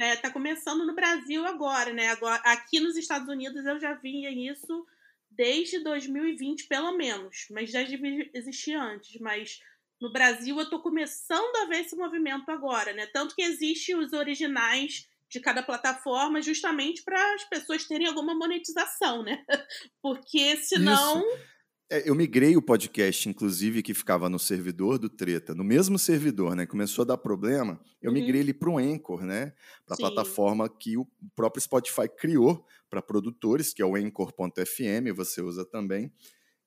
[0.00, 2.08] É, tá começando no Brasil agora, né?
[2.08, 4.86] Agora, aqui nos Estados Unidos eu já via isso
[5.30, 7.46] desde 2020, pelo menos.
[7.50, 9.20] Mas já existia antes.
[9.20, 9.60] Mas
[10.00, 13.06] no Brasil eu tô começando a ver esse movimento agora, né?
[13.06, 19.22] Tanto que existe os originais de cada plataforma justamente para as pessoas terem alguma monetização,
[19.22, 19.44] né?
[20.02, 21.20] Porque senão.
[21.20, 21.57] Isso.
[21.90, 26.54] É, eu migrei o podcast, inclusive, que ficava no servidor do Treta, no mesmo servidor,
[26.54, 26.66] né?
[26.66, 28.14] Começou a dar problema, eu uhum.
[28.14, 29.54] migrei ele para o Anchor, né?
[29.86, 35.40] Para a plataforma que o próprio Spotify criou para produtores, que é o Anchor.fm, você
[35.40, 36.12] usa também.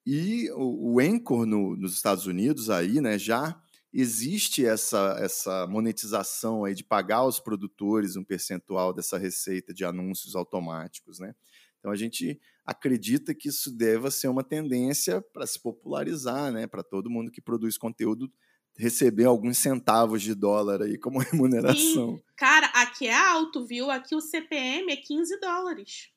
[0.03, 3.61] E o, o Anchor no, nos Estados Unidos aí, né, já
[3.93, 10.35] existe essa, essa monetização aí de pagar aos produtores um percentual dessa receita de anúncios
[10.35, 11.35] automáticos, né?
[11.77, 16.67] Então a gente acredita que isso deva ser uma tendência para se popularizar, né?
[16.67, 18.31] Para todo mundo que produz conteúdo
[18.77, 22.17] receber alguns centavos de dólar aí como remuneração.
[22.17, 22.23] Sim.
[22.35, 23.89] Cara, aqui é alto, viu?
[23.89, 26.09] Aqui o CPM é 15 dólares.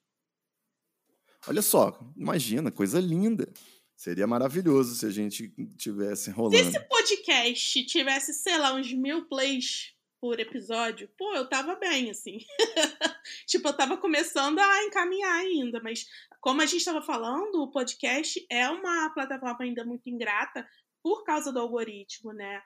[1.46, 3.52] Olha só, imagina, coisa linda.
[3.96, 6.56] Seria maravilhoso se a gente tivesse rolando.
[6.56, 9.94] Se esse podcast tivesse, sei lá, uns mil plays
[10.24, 12.38] por episódio, pô, eu tava bem, assim.
[13.46, 16.06] tipo, eu tava começando a encaminhar ainda, mas
[16.40, 20.66] como a gente estava falando, o podcast é uma plataforma ainda muito ingrata
[21.02, 22.62] por causa do algoritmo, né?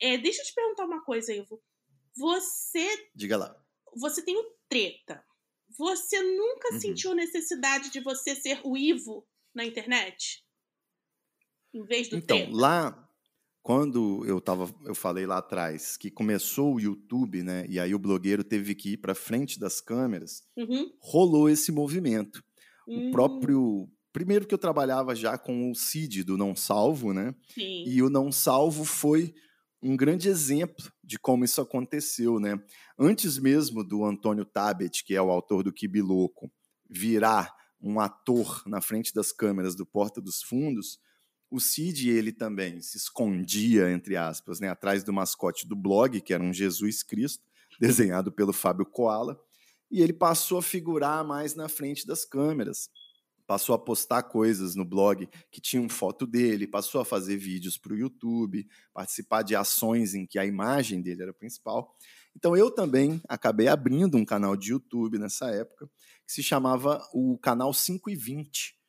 [0.00, 1.62] É, deixa eu te perguntar uma coisa, Ivo.
[2.16, 2.88] Você.
[3.14, 3.62] Diga lá.
[3.94, 5.22] Você tem o treta.
[5.76, 6.80] Você nunca uhum.
[6.80, 10.42] sentiu necessidade de você ser o Ivo na internet?
[11.74, 12.56] Em vez do então, treta?
[12.56, 13.11] lá
[13.62, 17.64] quando eu tava, eu falei lá atrás que começou o YouTube, né?
[17.68, 20.90] E aí o blogueiro teve que ir para frente das câmeras, uhum.
[20.98, 22.42] rolou esse movimento.
[22.88, 23.08] Uhum.
[23.08, 23.88] O próprio hum.
[24.12, 27.34] primeiro que eu trabalhava já com o Cid do Não Salvo, né?
[27.54, 27.84] Sim.
[27.86, 29.32] E o Não Salvo foi
[29.80, 32.60] um grande exemplo de como isso aconteceu, né?
[32.98, 36.50] Antes mesmo do Antônio Tabet, que é o autor do Kibi Louco,
[36.90, 40.98] virar um ator na frente das câmeras do Porta dos Fundos,
[41.52, 46.32] o Cid, ele também se escondia, entre aspas, né, atrás do mascote do blog, que
[46.32, 47.44] era um Jesus Cristo,
[47.78, 49.38] desenhado pelo Fábio Koala,
[49.90, 52.88] e ele passou a figurar mais na frente das câmeras.
[53.46, 57.92] Passou a postar coisas no blog que tinham foto dele, passou a fazer vídeos para
[57.92, 61.94] o YouTube, participar de ações em que a imagem dele era principal.
[62.34, 65.86] Então eu também acabei abrindo um canal de YouTube nessa época,
[66.26, 68.80] que se chamava o Canal 5 e 20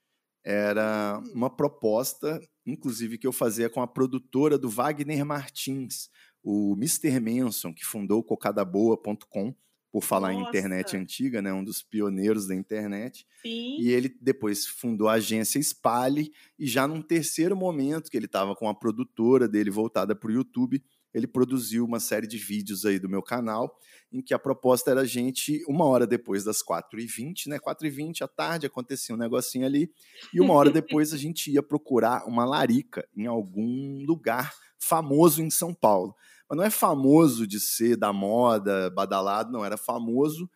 [0.44, 6.10] era uma proposta, inclusive, que eu fazia com a produtora do Wagner Martins,
[6.44, 7.20] o Mr.
[7.20, 9.56] Manson, que fundou cocadaboa.com,
[9.92, 10.46] por falar Nossa.
[10.46, 13.28] em internet antiga, né, um dos pioneiros da internet.
[13.44, 13.78] Sim.
[13.80, 18.56] E ele depois fundou a agência Spale, e já num terceiro momento que ele estava
[18.56, 22.98] com a produtora dele voltada para o YouTube, ele produziu uma série de vídeos aí
[22.98, 23.78] do meu canal,
[24.12, 27.60] em que a proposta era a gente, uma hora depois das 4h20, né?
[27.60, 29.92] 4h20 à tarde acontecia um negocinho ali,
[30.34, 35.50] e uma hora depois a gente ia procurar uma larica em algum lugar famoso em
[35.50, 36.16] São Paulo.
[36.50, 40.50] Mas não é famoso de ser da moda, badalado, não, era famoso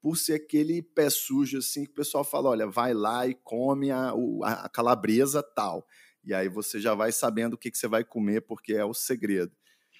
[0.00, 3.90] por ser aquele pé sujo assim que o pessoal fala, olha, vai lá e come
[3.92, 5.86] a, a calabresa tal.
[6.24, 8.92] E aí você já vai sabendo o que, que você vai comer, porque é o
[8.92, 9.52] segredo.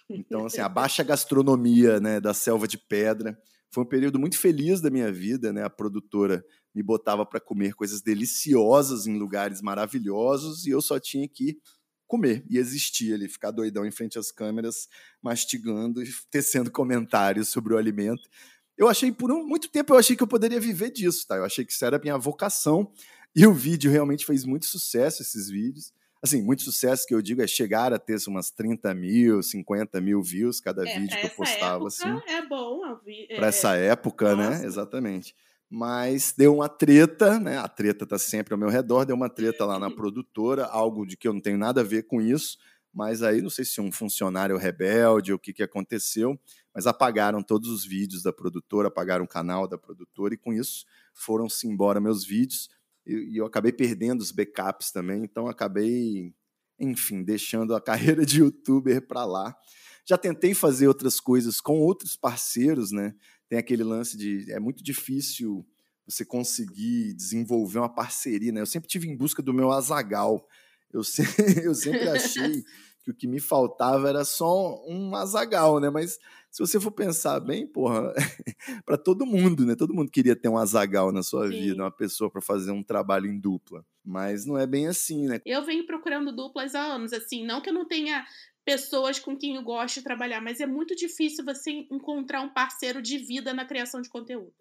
[0.08, 3.38] Então, assim, a baixa gastronomia né, da selva de pedra
[3.72, 5.64] foi um período muito feliz da minha vida, né?
[5.64, 11.26] A produtora me botava para comer coisas deliciosas em lugares maravilhosos e eu só tinha
[11.26, 11.58] que
[12.06, 14.86] comer e existir ali, ficar doidão em frente às câmeras,
[15.22, 18.28] mastigando e tecendo comentários sobre o alimento.
[18.76, 21.36] Eu achei por um, muito tempo eu achei que eu poderia viver disso, tá?
[21.36, 22.92] Eu achei que isso era a minha vocação
[23.34, 27.42] e o vídeo realmente fez muito sucesso esses vídeos assim, muito sucesso que eu digo
[27.42, 31.30] é chegar a ter umas 30 mil, 50 mil views cada é, vídeo que eu
[31.30, 31.88] postava.
[31.88, 32.08] Assim.
[32.28, 32.80] É bom.
[33.28, 34.44] É, Para essa época, né?
[34.48, 34.58] Nossa.
[34.60, 34.66] né?
[34.66, 35.34] Exatamente.
[35.68, 37.58] mas deu uma treta, né?
[37.58, 41.16] A treta está sempre ao meu redor, deu uma treta lá na produtora, algo de
[41.16, 42.58] que eu não tenho nada a ver com isso,
[42.92, 46.38] mas aí não sei se um funcionário rebelde ou o que, que aconteceu,
[46.74, 50.84] mas apagaram todos os vídeos da produtora, apagaram o canal da produtora e com isso
[51.14, 52.68] foram-se embora meus vídeos
[53.06, 56.34] e, e eu acabei perdendo os backups também, então acabei,
[56.78, 59.56] enfim, deixando a carreira de youtuber para lá.
[60.04, 63.14] Já tentei fazer outras coisas com outros parceiros, né?
[63.48, 65.64] Tem aquele lance de é muito difícil
[66.06, 68.60] você conseguir desenvolver uma parceria, né?
[68.60, 70.46] Eu sempre tive em busca do meu azagal.
[70.92, 71.22] Eu, se,
[71.64, 72.64] eu sempre achei
[73.02, 75.90] que o que me faltava era só um azagal, né?
[75.90, 76.18] Mas
[76.50, 78.12] se você for pensar bem, porra,
[78.84, 79.74] para todo mundo, né?
[79.74, 81.60] Todo mundo queria ter um azagal na sua Sim.
[81.60, 83.84] vida, uma pessoa para fazer um trabalho em dupla.
[84.04, 85.40] Mas não é bem assim, né?
[85.44, 88.24] Eu venho procurando duplas há anos, assim, não que eu não tenha
[88.64, 93.02] pessoas com quem eu gosto de trabalhar, mas é muito difícil você encontrar um parceiro
[93.02, 94.54] de vida na criação de conteúdo.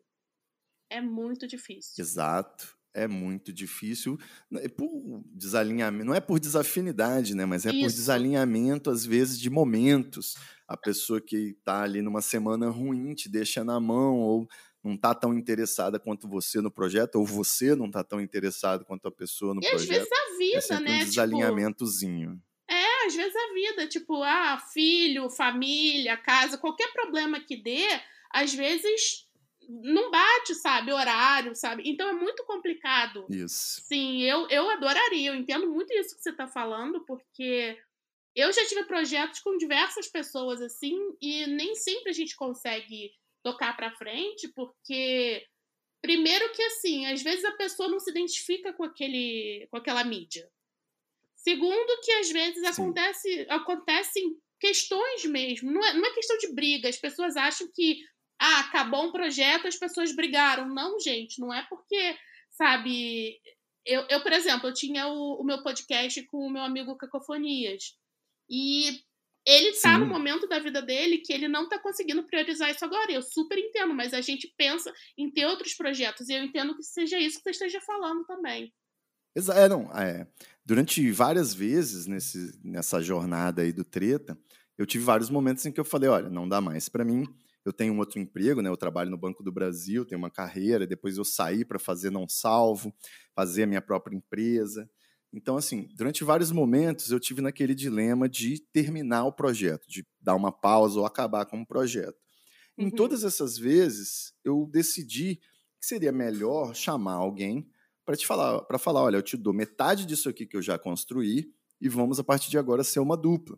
[0.89, 1.93] É muito difícil.
[2.03, 4.17] Exato é muito difícil
[4.55, 7.79] é por desalinhamento, não é por desafinidade, né, mas é Isso.
[7.81, 10.35] por desalinhamento às vezes de momentos.
[10.67, 14.47] A pessoa que está ali numa semana ruim te deixa na mão ou
[14.83, 19.07] não está tão interessada quanto você no projeto, ou você não está tão interessado quanto
[19.07, 19.91] a pessoa no e projeto.
[19.91, 20.95] E às vezes a vida, é né?
[20.95, 22.31] Um tipo desalinhamentozinho.
[22.31, 27.85] Tipo, é, às vezes a vida, tipo, ah, filho, família, casa, qualquer problema que dê,
[28.33, 29.27] às vezes
[29.67, 31.83] não bate, sabe, horário, sabe?
[31.85, 33.25] Então é muito complicado.
[33.29, 33.81] Isso.
[33.81, 37.77] Sim, eu, eu adoraria, eu entendo muito isso que você está falando, porque
[38.35, 43.11] eu já tive projetos com diversas pessoas assim, e nem sempre a gente consegue
[43.43, 45.45] tocar para frente, porque
[46.01, 50.49] primeiro que assim, às vezes a pessoa não se identifica com aquele com aquela mídia.
[51.35, 56.87] Segundo que às vezes acontece acontecem questões mesmo, não é, não é questão de briga,
[56.87, 57.99] as pessoas acham que
[58.43, 60.67] ah, acabou um projeto, as pessoas brigaram.
[60.67, 62.17] Não, gente, não é porque,
[62.49, 63.39] sabe.
[63.85, 67.95] Eu, eu por exemplo, eu tinha o, o meu podcast com o meu amigo Cacofonias.
[68.49, 68.99] E
[69.45, 73.11] ele está no momento da vida dele que ele não está conseguindo priorizar isso agora.
[73.11, 76.27] Eu super entendo, mas a gente pensa em ter outros projetos.
[76.27, 78.73] E eu entendo que seja isso que você esteja falando também.
[79.35, 80.27] É, não, é,
[80.65, 84.35] durante várias vezes nesse, nessa jornada aí do treta,
[84.77, 87.25] eu tive vários momentos em que eu falei, olha, não dá mais para mim,
[87.65, 88.69] eu tenho um outro emprego, né?
[88.69, 92.27] Eu trabalho no Banco do Brasil, tenho uma carreira, depois eu saí para fazer não
[92.27, 92.93] salvo,
[93.35, 94.89] fazer a minha própria empresa.
[95.33, 100.35] Então, assim, durante vários momentos eu tive naquele dilema de terminar o projeto, de dar
[100.35, 102.17] uma pausa ou acabar com o projeto.
[102.77, 102.87] Uhum.
[102.87, 105.35] Em todas essas vezes, eu decidi
[105.79, 107.67] que seria melhor chamar alguém
[108.05, 110.77] para te falar, para falar, olha, eu te dou metade disso aqui que eu já
[110.77, 113.57] construí e vamos a partir de agora ser uma dupla.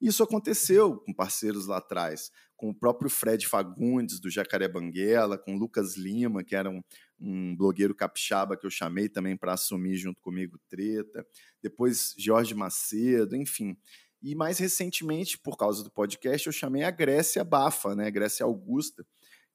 [0.00, 5.56] Isso aconteceu com parceiros lá atrás, com o próprio Fred Fagundes, do Jacaré Banguela, com
[5.56, 6.80] Lucas Lima, que era um,
[7.20, 11.26] um blogueiro capixaba que eu chamei também para assumir junto comigo treta.
[11.62, 13.76] Depois, Jorge Macedo, enfim.
[14.22, 18.10] E mais recentemente, por causa do podcast, eu chamei a Grécia Bafa, né?
[18.10, 19.04] Grécia Augusta,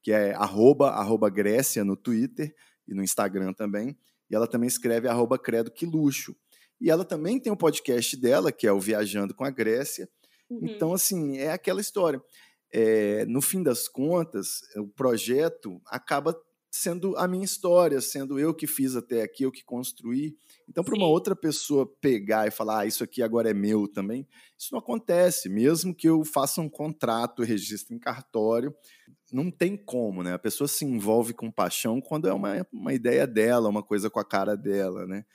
[0.01, 2.53] que é arroba, arroba Grécia no Twitter
[2.87, 3.97] e no Instagram também.
[4.29, 6.35] E ela também escreve arroba Credo Que Luxo.
[6.79, 10.07] E ela também tem um podcast dela, que é o Viajando com a Grécia,
[10.49, 10.61] Uhum.
[10.63, 12.21] Então, assim, é aquela história.
[12.71, 16.35] É, no fim das contas, o projeto acaba
[16.71, 20.37] sendo a minha história, sendo eu que fiz até aqui, eu que construí.
[20.67, 24.27] Então, para uma outra pessoa pegar e falar, ah, isso aqui agora é meu também,
[24.57, 25.49] isso não acontece.
[25.49, 28.73] Mesmo que eu faça um contrato, registre em cartório,
[29.31, 30.33] não tem como, né?
[30.33, 34.19] A pessoa se envolve com paixão quando é uma, uma ideia dela, uma coisa com
[34.19, 35.25] a cara dela, né?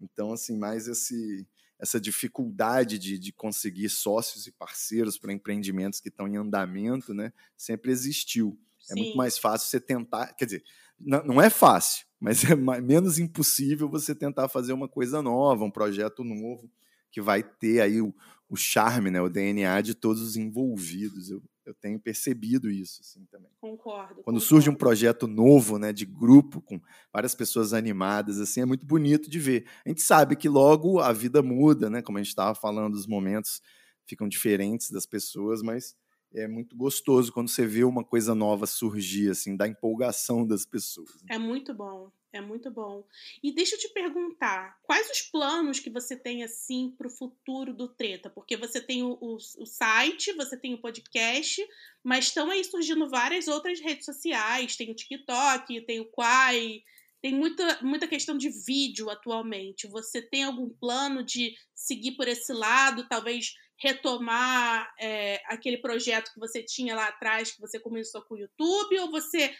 [0.00, 1.46] Então, assim, mais esse
[1.78, 7.32] essa dificuldade de, de conseguir sócios e parceiros para empreendimentos que estão em andamento, né,
[7.56, 8.58] sempre existiu.
[8.80, 8.92] Sim.
[8.92, 10.64] É muito mais fácil você tentar, quer dizer,
[10.98, 15.64] não, não é fácil, mas é mais, menos impossível você tentar fazer uma coisa nova,
[15.64, 16.70] um projeto novo
[17.10, 18.14] que vai ter aí o,
[18.48, 21.30] o charme, né, o DNA de todos os envolvidos.
[21.30, 23.50] Eu, eu tenho percebido isso assim também.
[23.60, 24.14] Concordo.
[24.14, 24.40] Quando concordo.
[24.40, 26.80] surge um projeto novo, né, de grupo com
[27.12, 29.66] várias pessoas animadas, assim, é muito bonito de ver.
[29.84, 33.06] A gente sabe que logo a vida muda, né, como a gente estava falando, os
[33.06, 33.60] momentos
[34.06, 35.96] ficam diferentes das pessoas, mas
[36.34, 41.10] é muito gostoso quando você vê uma coisa nova surgir, assim, da empolgação das pessoas.
[41.22, 41.36] Né.
[41.36, 42.10] É muito bom.
[42.36, 43.02] É muito bom.
[43.42, 47.72] E deixa eu te perguntar, quais os planos que você tem assim para o futuro
[47.72, 48.28] do Treta?
[48.28, 51.66] Porque você tem o, o, o, site, você tem o podcast,
[52.04, 56.82] mas estão aí surgindo várias outras redes sociais, tem o TikTok, tem o Quai,
[57.22, 59.88] tem muita, muita questão de vídeo atualmente.
[59.88, 66.40] Você tem algum plano de seguir por esse lado, talvez retomar é, aquele projeto que
[66.40, 69.54] você tinha lá atrás, que você começou com o YouTube, ou você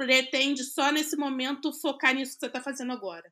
[0.00, 3.30] pretende só nesse momento focar nisso que você está fazendo agora?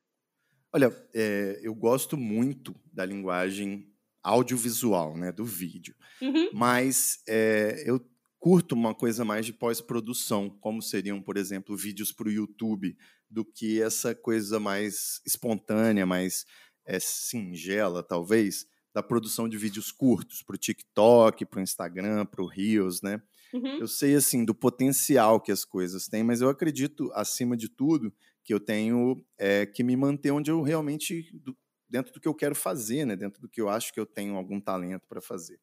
[0.71, 3.91] Olha, é, eu gosto muito da linguagem
[4.21, 6.51] audiovisual, né, do vídeo, uhum.
[6.53, 7.99] mas é, eu
[8.37, 12.95] curto uma coisa mais de pós-produção, como seriam, por exemplo, vídeos para o YouTube,
[13.27, 16.45] do que essa coisa mais espontânea, mais
[16.85, 22.43] é, singela, talvez, da produção de vídeos curtos para o TikTok, para o Instagram, para
[22.43, 23.19] o Reels, né?
[23.53, 23.79] Uhum.
[23.79, 28.13] Eu sei, assim, do potencial que as coisas têm, mas eu acredito, acima de tudo,
[28.43, 31.57] que eu tenho é, que me manter onde eu realmente, do,
[31.89, 33.15] dentro do que eu quero fazer, né?
[33.15, 35.59] Dentro do que eu acho que eu tenho algum talento para fazer.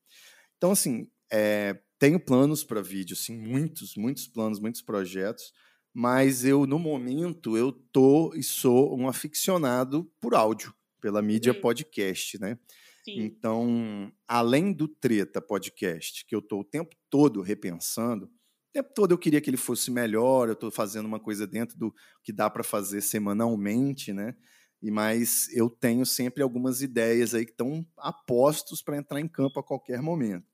[0.56, 5.52] Então, assim, é, tenho planos para vídeo, sim, muitos, muitos planos, muitos projetos,
[5.92, 11.60] mas eu, no momento, eu tô e sou um aficionado por áudio, pela mídia uhum.
[11.60, 12.58] podcast, né?
[13.06, 13.20] Sim.
[13.20, 18.30] Então, além do Treta Podcast, que eu estou o tempo todo repensando, o
[18.72, 21.94] tempo todo eu queria que ele fosse melhor, eu estou fazendo uma coisa dentro do
[22.24, 24.34] que dá para fazer semanalmente, né?
[24.82, 29.60] E mas eu tenho sempre algumas ideias aí que estão apostos para entrar em campo
[29.60, 30.44] a qualquer momento.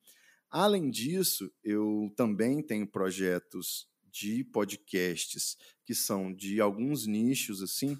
[0.50, 7.98] Além disso, eu também tenho projetos de podcasts que são de alguns nichos assim,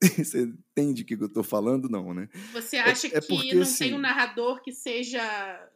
[0.18, 1.88] Você entende o que eu estou falando?
[1.88, 2.28] Não, né?
[2.52, 5.70] Você é, acha é, é porque, que não assim, tem um narrador que seja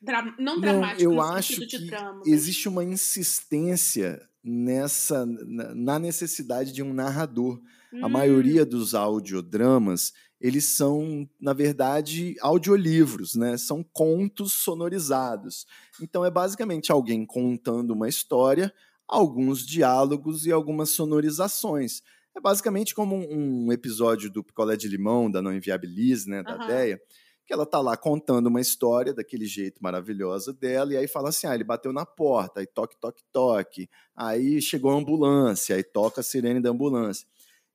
[0.00, 2.28] Dra não dramático não, eu acho que drama, mas...
[2.28, 7.60] existe uma insistência nessa na necessidade de um narrador.
[7.92, 8.04] Hum.
[8.04, 13.56] A maioria dos audiodramas, eles são, na verdade, audiolivros, né?
[13.56, 15.66] São contos sonorizados.
[16.00, 18.72] Então é basicamente alguém contando uma história,
[19.08, 22.02] alguns diálogos e algumas sonorizações.
[22.36, 26.66] É basicamente como um, episódio do Picolé de Limão, da Não Inviabilize, né, da uhum.
[26.66, 27.00] Deia,
[27.46, 31.46] que ela tá lá contando uma história daquele jeito maravilhoso dela, e aí fala assim:
[31.46, 36.20] ah, ele bateu na porta, aí toque, toque, toque, aí chegou a ambulância, aí toca
[36.20, 37.26] a sirene da ambulância.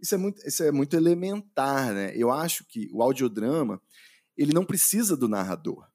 [0.02, 2.12] Isso é muito, isso é muito elementar, né?
[2.16, 3.82] Eu acho que o audiodrama
[4.38, 5.88] ele não precisa do narrador.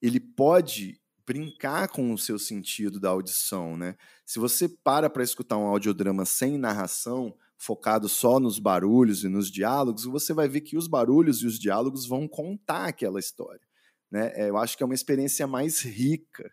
[0.00, 3.96] Ele pode brincar com o seu sentido da audição, né?
[4.24, 9.50] Se você para para escutar um audiodrama sem narração, focado só nos barulhos e nos
[9.50, 13.66] diálogos, você vai ver que os barulhos e os diálogos vão contar aquela história.
[14.10, 14.32] Né?
[14.34, 16.52] É, eu acho que é uma experiência mais rica.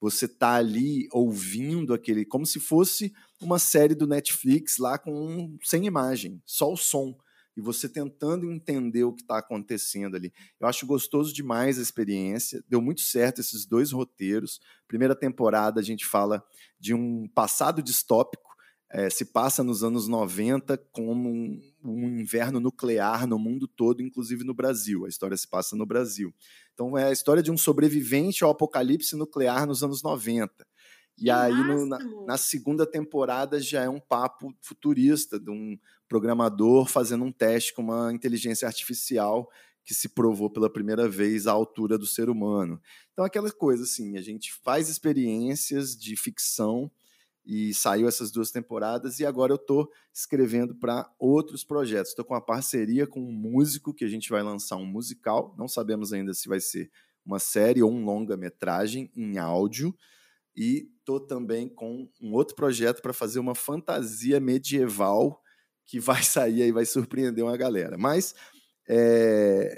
[0.00, 5.86] Você tá ali ouvindo aquele, como se fosse uma série do Netflix lá com sem
[5.86, 7.14] imagem, só o som
[7.56, 10.32] e você tentando entender o que está acontecendo ali.
[10.58, 14.60] Eu acho gostoso demais a experiência, deu muito certo esses dois roteiros.
[14.86, 16.42] Primeira temporada a gente fala
[16.78, 18.50] de um passado distópico
[18.92, 24.42] é, se passa nos anos 90 como um, um, inverno nuclear no mundo todo, inclusive
[24.42, 25.04] no Brasil.
[25.04, 26.34] A história se passa no Brasil.
[26.80, 30.66] Então é a história de um sobrevivente ao apocalipse nuclear nos anos 90.
[31.18, 35.78] E que aí, no, na, na, segunda temporada, já é um papo futurista de um
[36.08, 39.50] programador fazendo um teste com uma inteligência artificial
[39.84, 42.80] que se provou pela primeira vez à altura do ser humano.
[43.12, 46.90] Então, aquela coisa assim, a gente faz experiências de ficção
[47.44, 52.10] e saiu essas duas temporadas e agora eu estou escrevendo para outros projetos.
[52.10, 55.54] Estou com uma parceria com um músico que a gente vai lançar um musical.
[55.58, 56.90] Não sabemos ainda se vai ser
[57.24, 59.94] uma série ou um longa-metragem em áudio.
[60.54, 65.40] E estou também com um outro projeto para fazer uma fantasia medieval
[65.86, 67.96] que vai sair e vai surpreender uma galera.
[67.96, 68.34] Mas
[68.88, 69.74] é,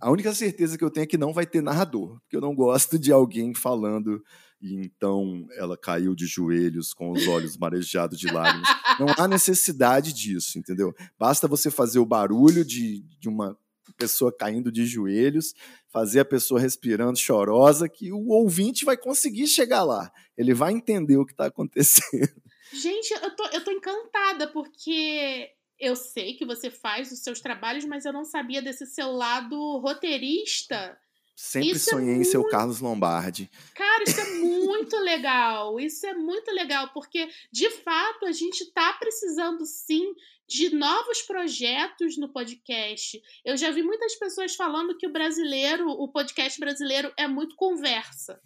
[0.00, 2.54] a única certeza que eu tenho é que não vai ter narrador, porque eu não
[2.54, 4.22] gosto de alguém falando
[4.62, 8.68] e então ela caiu de joelhos com os olhos marejados de lágrimas.
[8.98, 10.94] Não há necessidade disso, entendeu?
[11.18, 13.58] Basta você fazer o barulho de, de uma
[13.96, 15.52] pessoa caindo de joelhos,
[15.88, 20.12] fazer a pessoa respirando chorosa, que o ouvinte vai conseguir chegar lá.
[20.36, 22.32] Ele vai entender o que está acontecendo.
[22.72, 27.84] Gente, eu tô, eu tô encantada, porque eu sei que você faz os seus trabalhos,
[27.84, 30.96] mas eu não sabia desse seu lado roteirista.
[31.34, 32.28] Sempre isso é sonhei é muito...
[32.28, 33.50] em ser o Carlos Lombardi.
[33.74, 35.80] Cara, isso é muito legal.
[35.80, 40.14] Isso é muito legal, porque de fato a gente tá precisando sim
[40.46, 43.20] de novos projetos no podcast.
[43.44, 48.40] Eu já vi muitas pessoas falando que o brasileiro, o podcast brasileiro é muito conversa.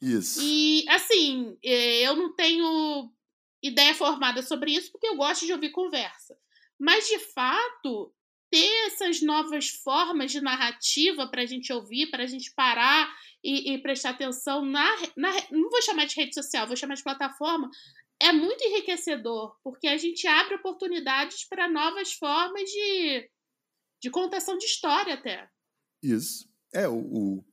[0.00, 0.40] Isso.
[0.42, 3.10] E assim, eh, eu não tenho
[3.62, 6.36] ideia formada sobre isso porque eu gosto de ouvir conversa.
[6.78, 8.12] Mas de fato,
[8.50, 13.08] ter essas novas formas de narrativa para a gente ouvir, para a gente parar
[13.42, 15.32] e, e, prestar atenção na, na.
[15.50, 17.70] Não vou chamar de rede social, vou chamar de plataforma.
[18.20, 23.30] É muito enriquecedor, porque a gente abre oportunidades para novas formas de,
[24.02, 25.48] de contação de história, até.
[26.02, 26.46] Isso.
[26.74, 27.44] É, o, o,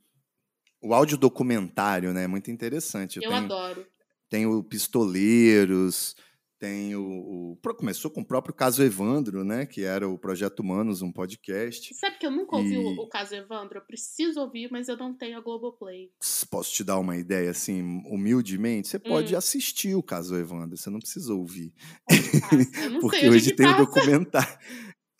[0.81, 2.23] o audiodocumentário, né?
[2.23, 3.17] É muito interessante.
[3.17, 3.87] Eu, Eu tenho, adoro.
[4.29, 6.15] Tem o Pistoleiros,
[6.59, 9.65] tem o, o, Começou com o próprio Caso Evandro, né?
[9.65, 11.93] Que era o Projeto Humanos, um podcast.
[11.95, 12.77] Sabe que eu nunca ouvi e...
[12.77, 13.77] o, o, Caso Evandro?
[13.77, 16.11] Eu preciso ouvir, mas eu não tenho a Globoplay.
[16.49, 18.87] Posso te dar uma ideia, assim, humildemente?
[18.87, 19.37] Você pode hum.
[19.37, 21.73] assistir o Caso Evandro, você não precisa ouvir.
[23.01, 24.57] Porque sei hoje tem o um documentário.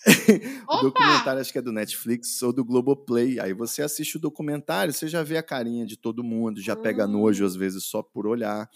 [0.70, 3.40] o documentário acho que é do Netflix ou do Globoplay.
[3.40, 7.08] Aí você assiste o documentário, você já vê a carinha de todo mundo, já pega
[7.08, 7.48] nojo hum.
[7.48, 8.70] às vezes só por olhar.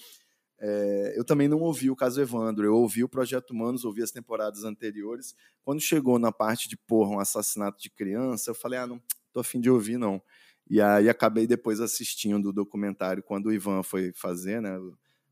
[0.63, 4.11] É, eu também não ouvi o caso Evandro, eu ouvi o Projeto Humanos, ouvi as
[4.11, 5.35] temporadas anteriores.
[5.63, 9.01] Quando chegou na parte de porra, um assassinato de criança, eu falei, ah, não
[9.33, 10.21] tô afim de ouvir, não.
[10.69, 14.77] E aí acabei depois assistindo o documentário quando o Ivan foi fazer, né,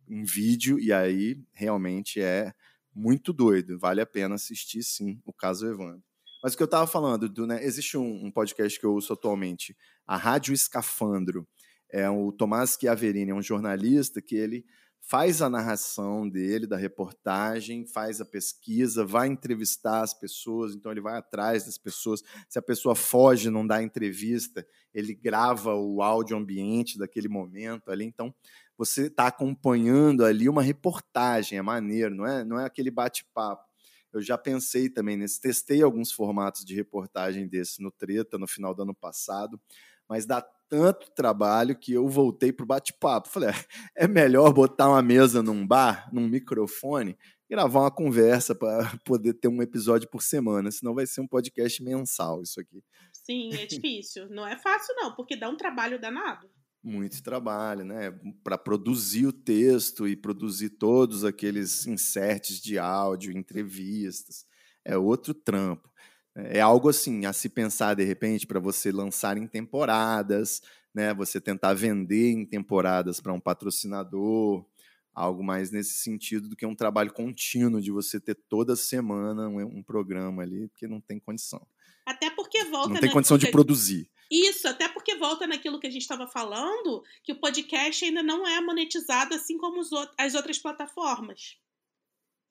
[0.08, 2.52] em vídeo, e aí realmente é
[2.94, 6.04] muito doido, vale a pena assistir sim o caso Evandro.
[6.42, 9.14] Mas o que eu estava falando, do, né, existe um, um, podcast que eu ouço
[9.14, 9.78] atualmente,
[10.08, 11.48] a Rádio Escafandro.
[11.92, 14.66] É o Tomás Chiaverini, é um jornalista que ele
[15.02, 21.02] faz a narração dele, da reportagem, faz a pesquisa, vai entrevistar as pessoas, então ele
[21.02, 22.24] vai atrás das pessoas.
[22.48, 28.06] Se a pessoa foge, não dá entrevista, ele grava o áudio ambiente daquele momento ali.
[28.06, 28.34] Então,
[28.78, 33.68] você está acompanhando ali uma reportagem, é maneiro, não é, não é aquele bate-papo.
[34.12, 38.74] Eu já pensei também nesse, testei alguns formatos de reportagem desse no Treta no final
[38.74, 39.60] do ano passado,
[40.08, 43.28] mas dá tanto trabalho que eu voltei para o bate-papo.
[43.28, 43.50] Falei,
[43.96, 47.18] é melhor botar uma mesa num bar, num microfone,
[47.50, 51.84] gravar uma conversa para poder ter um episódio por semana, senão vai ser um podcast
[51.84, 52.84] mensal isso aqui.
[53.12, 54.30] Sim, é difícil.
[54.30, 56.48] não é fácil não, porque dá um trabalho danado.
[56.82, 58.18] Muito trabalho, né?
[58.42, 64.46] Para produzir o texto e produzir todos aqueles inserts de áudio, entrevistas.
[64.86, 65.90] É outro trampo.
[66.36, 70.62] É algo assim a se pensar de repente para você lançar em temporadas,
[70.94, 71.14] né?
[71.14, 74.66] Você tentar vender em temporadas para um patrocinador,
[75.14, 79.60] algo mais nesse sentido do que um trabalho contínuo de você ter toda semana um,
[79.80, 81.66] um programa ali, porque não tem condição.
[82.06, 82.94] Até porque volta.
[82.94, 84.10] Não tem condição de produzir.
[84.32, 88.48] Isso, até porque volta naquilo que a gente estava falando, que o podcast ainda não
[88.48, 89.82] é monetizado assim como
[90.18, 91.58] as outras plataformas.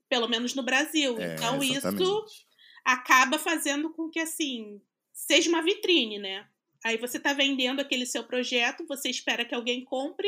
[0.08, 1.18] Pelo menos no Brasil.
[1.18, 2.02] É, então, exatamente.
[2.02, 2.47] isso
[2.88, 4.80] acaba fazendo com que, assim,
[5.12, 6.48] seja uma vitrine, né?
[6.82, 10.26] Aí você está vendendo aquele seu projeto, você espera que alguém compre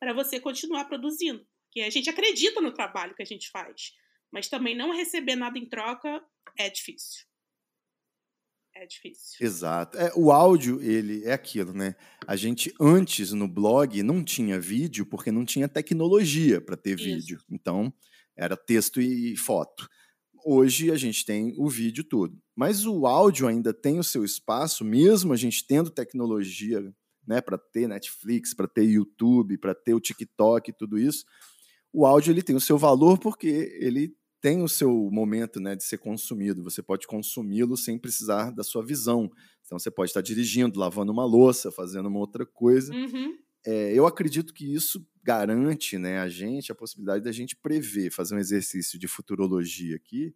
[0.00, 1.46] para você continuar produzindo.
[1.66, 3.92] Porque a gente acredita no trabalho que a gente faz,
[4.32, 6.24] mas também não receber nada em troca
[6.56, 7.26] é difícil.
[8.74, 9.44] É difícil.
[9.44, 9.98] Exato.
[9.98, 11.94] É, o áudio, ele é aquilo, né?
[12.26, 17.04] A gente antes no blog não tinha vídeo porque não tinha tecnologia para ter Isso.
[17.04, 17.44] vídeo.
[17.50, 17.92] Então,
[18.34, 19.86] era texto e foto.
[20.50, 24.82] Hoje a gente tem o vídeo todo, mas o áudio ainda tem o seu espaço,
[24.82, 26.90] mesmo a gente tendo tecnologia,
[27.26, 31.26] né, para ter Netflix, para ter YouTube, para ter o TikTok tudo isso.
[31.92, 35.84] O áudio ele tem o seu valor porque ele tem o seu momento, né, de
[35.84, 36.64] ser consumido.
[36.64, 39.30] Você pode consumi-lo sem precisar da sua visão.
[39.66, 42.90] Então você pode estar dirigindo, lavando uma louça, fazendo uma outra coisa.
[42.94, 43.36] Uhum.
[43.66, 48.34] É, eu acredito que isso garante né, a gente a possibilidade da gente prever, fazer
[48.34, 50.34] um exercício de futurologia aqui,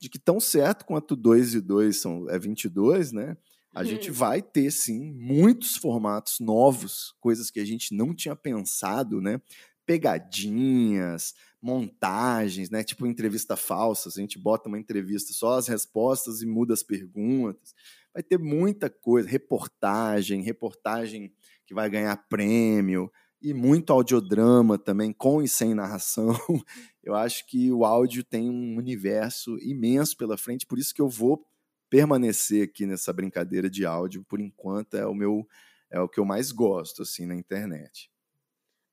[0.00, 3.36] de que tão certo quanto 2 e 2 são, é 22, né?
[3.74, 4.16] A gente uhum.
[4.16, 9.40] vai ter, sim, muitos formatos novos, coisas que a gente não tinha pensado, né?
[9.86, 12.82] Pegadinhas, montagens, né?
[12.82, 17.74] Tipo entrevista falsa, a gente bota uma entrevista só as respostas e muda as perguntas.
[18.12, 21.32] Vai ter muita coisa, reportagem, reportagem
[21.70, 23.08] que vai ganhar prêmio,
[23.40, 26.34] e muito audiodrama também, com e sem narração.
[27.00, 31.08] Eu acho que o áudio tem um universo imenso pela frente, por isso que eu
[31.08, 31.46] vou
[31.88, 35.46] permanecer aqui nessa brincadeira de áudio, por enquanto é o meu
[35.92, 38.09] é o que eu mais gosto assim na internet.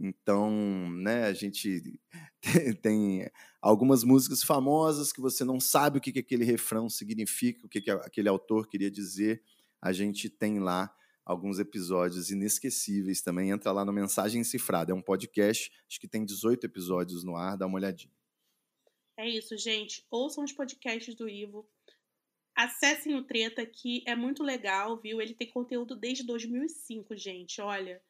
[0.00, 0.50] Então,
[0.92, 2.00] né, a gente
[2.80, 3.30] tem
[3.60, 7.82] algumas músicas famosas que você não sabe o que, que aquele refrão significa, o que,
[7.82, 9.42] que aquele autor queria dizer.
[9.80, 13.50] A gente tem lá alguns episódios inesquecíveis também.
[13.50, 14.90] Entra lá no Mensagem Cifrada.
[14.90, 18.14] É um podcast, acho que tem 18 episódios no ar, dá uma olhadinha.
[19.18, 20.06] É isso, gente.
[20.10, 21.68] Ouçam os podcasts do Ivo.
[22.56, 25.20] Acessem o Treta, que é muito legal, viu?
[25.20, 27.60] Ele tem conteúdo desde 2005, gente.
[27.60, 28.02] Olha,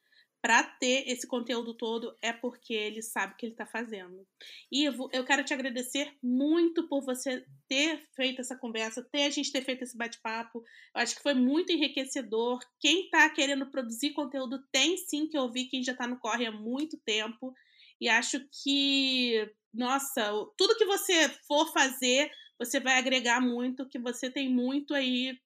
[0.43, 4.26] para ter esse conteúdo todo é porque ele sabe o que ele está fazendo.
[4.72, 9.53] Ivo, eu quero te agradecer muito por você ter feito essa conversa, ter a gente
[9.53, 10.64] ter feito esse bate-papo.
[10.95, 12.59] Eu acho que foi muito enriquecedor.
[12.78, 16.53] Quem está querendo produzir conteúdo tem sim que ouvir, quem já está no corre há
[16.53, 17.55] muito tempo.
[18.01, 24.30] E acho que, nossa, tudo que você for fazer, você vai agregar muito, que você
[24.30, 25.38] tem muito aí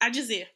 [0.00, 0.50] a dizer.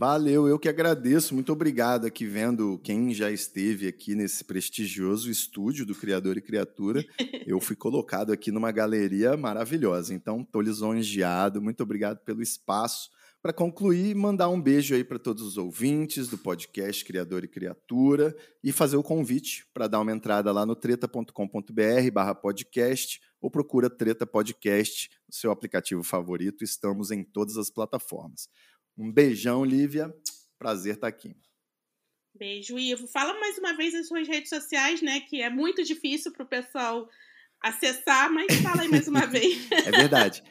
[0.00, 1.34] Valeu, eu que agradeço.
[1.34, 7.04] Muito obrigado aqui vendo quem já esteve aqui nesse prestigioso estúdio do Criador e Criatura.
[7.44, 10.14] Eu fui colocado aqui numa galeria maravilhosa.
[10.14, 11.60] Então, estou lisonjeado.
[11.60, 13.10] Muito obrigado pelo espaço.
[13.42, 18.36] Para concluir, mandar um beijo aí para todos os ouvintes do podcast Criador e Criatura
[18.62, 23.90] e fazer o convite para dar uma entrada lá no treta.com.br barra podcast ou procura
[23.90, 26.62] Treta Podcast no seu aplicativo favorito.
[26.62, 28.48] Estamos em todas as plataformas.
[28.98, 30.12] Um beijão, Lívia.
[30.58, 31.36] Prazer estar aqui.
[32.34, 33.06] Beijo, Ivo.
[33.06, 35.20] Fala mais uma vez as suas redes sociais, né?
[35.20, 37.08] Que é muito difícil para o pessoal
[37.62, 39.70] acessar, mas fala aí mais uma vez.
[39.70, 40.42] é verdade.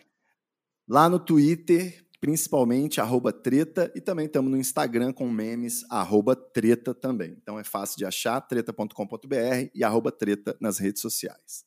[0.87, 6.93] Lá no Twitter, principalmente, arroba treta, e também estamos no Instagram com memes, arroba treta
[6.93, 7.37] também.
[7.41, 11.65] Então é fácil de achar, treta.com.br e arroba treta nas redes sociais.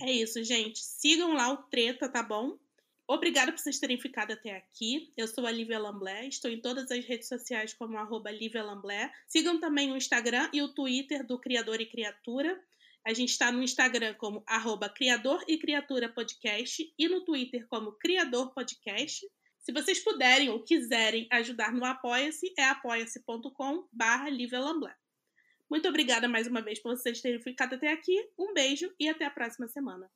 [0.00, 0.80] É isso, gente.
[0.80, 2.58] Sigam lá o Treta, tá bom?
[3.06, 5.12] Obrigada por vocês terem ficado até aqui.
[5.14, 9.12] Eu sou a Lívia Lamblé, estou em todas as redes sociais como arroba Lívia Lamblé.
[9.26, 12.58] Sigam também o Instagram e o Twitter do Criador e Criatura.
[13.06, 17.92] A gente está no Instagram como arroba Criador e Criatura Podcast e no Twitter como
[17.92, 19.26] Criador Podcast.
[19.60, 24.30] Se vocês puderem ou quiserem ajudar no Apoia-se, é apoia-se.com barra
[25.70, 28.16] Muito obrigada mais uma vez por vocês terem ficado até aqui.
[28.38, 30.10] Um beijo e até a próxima semana.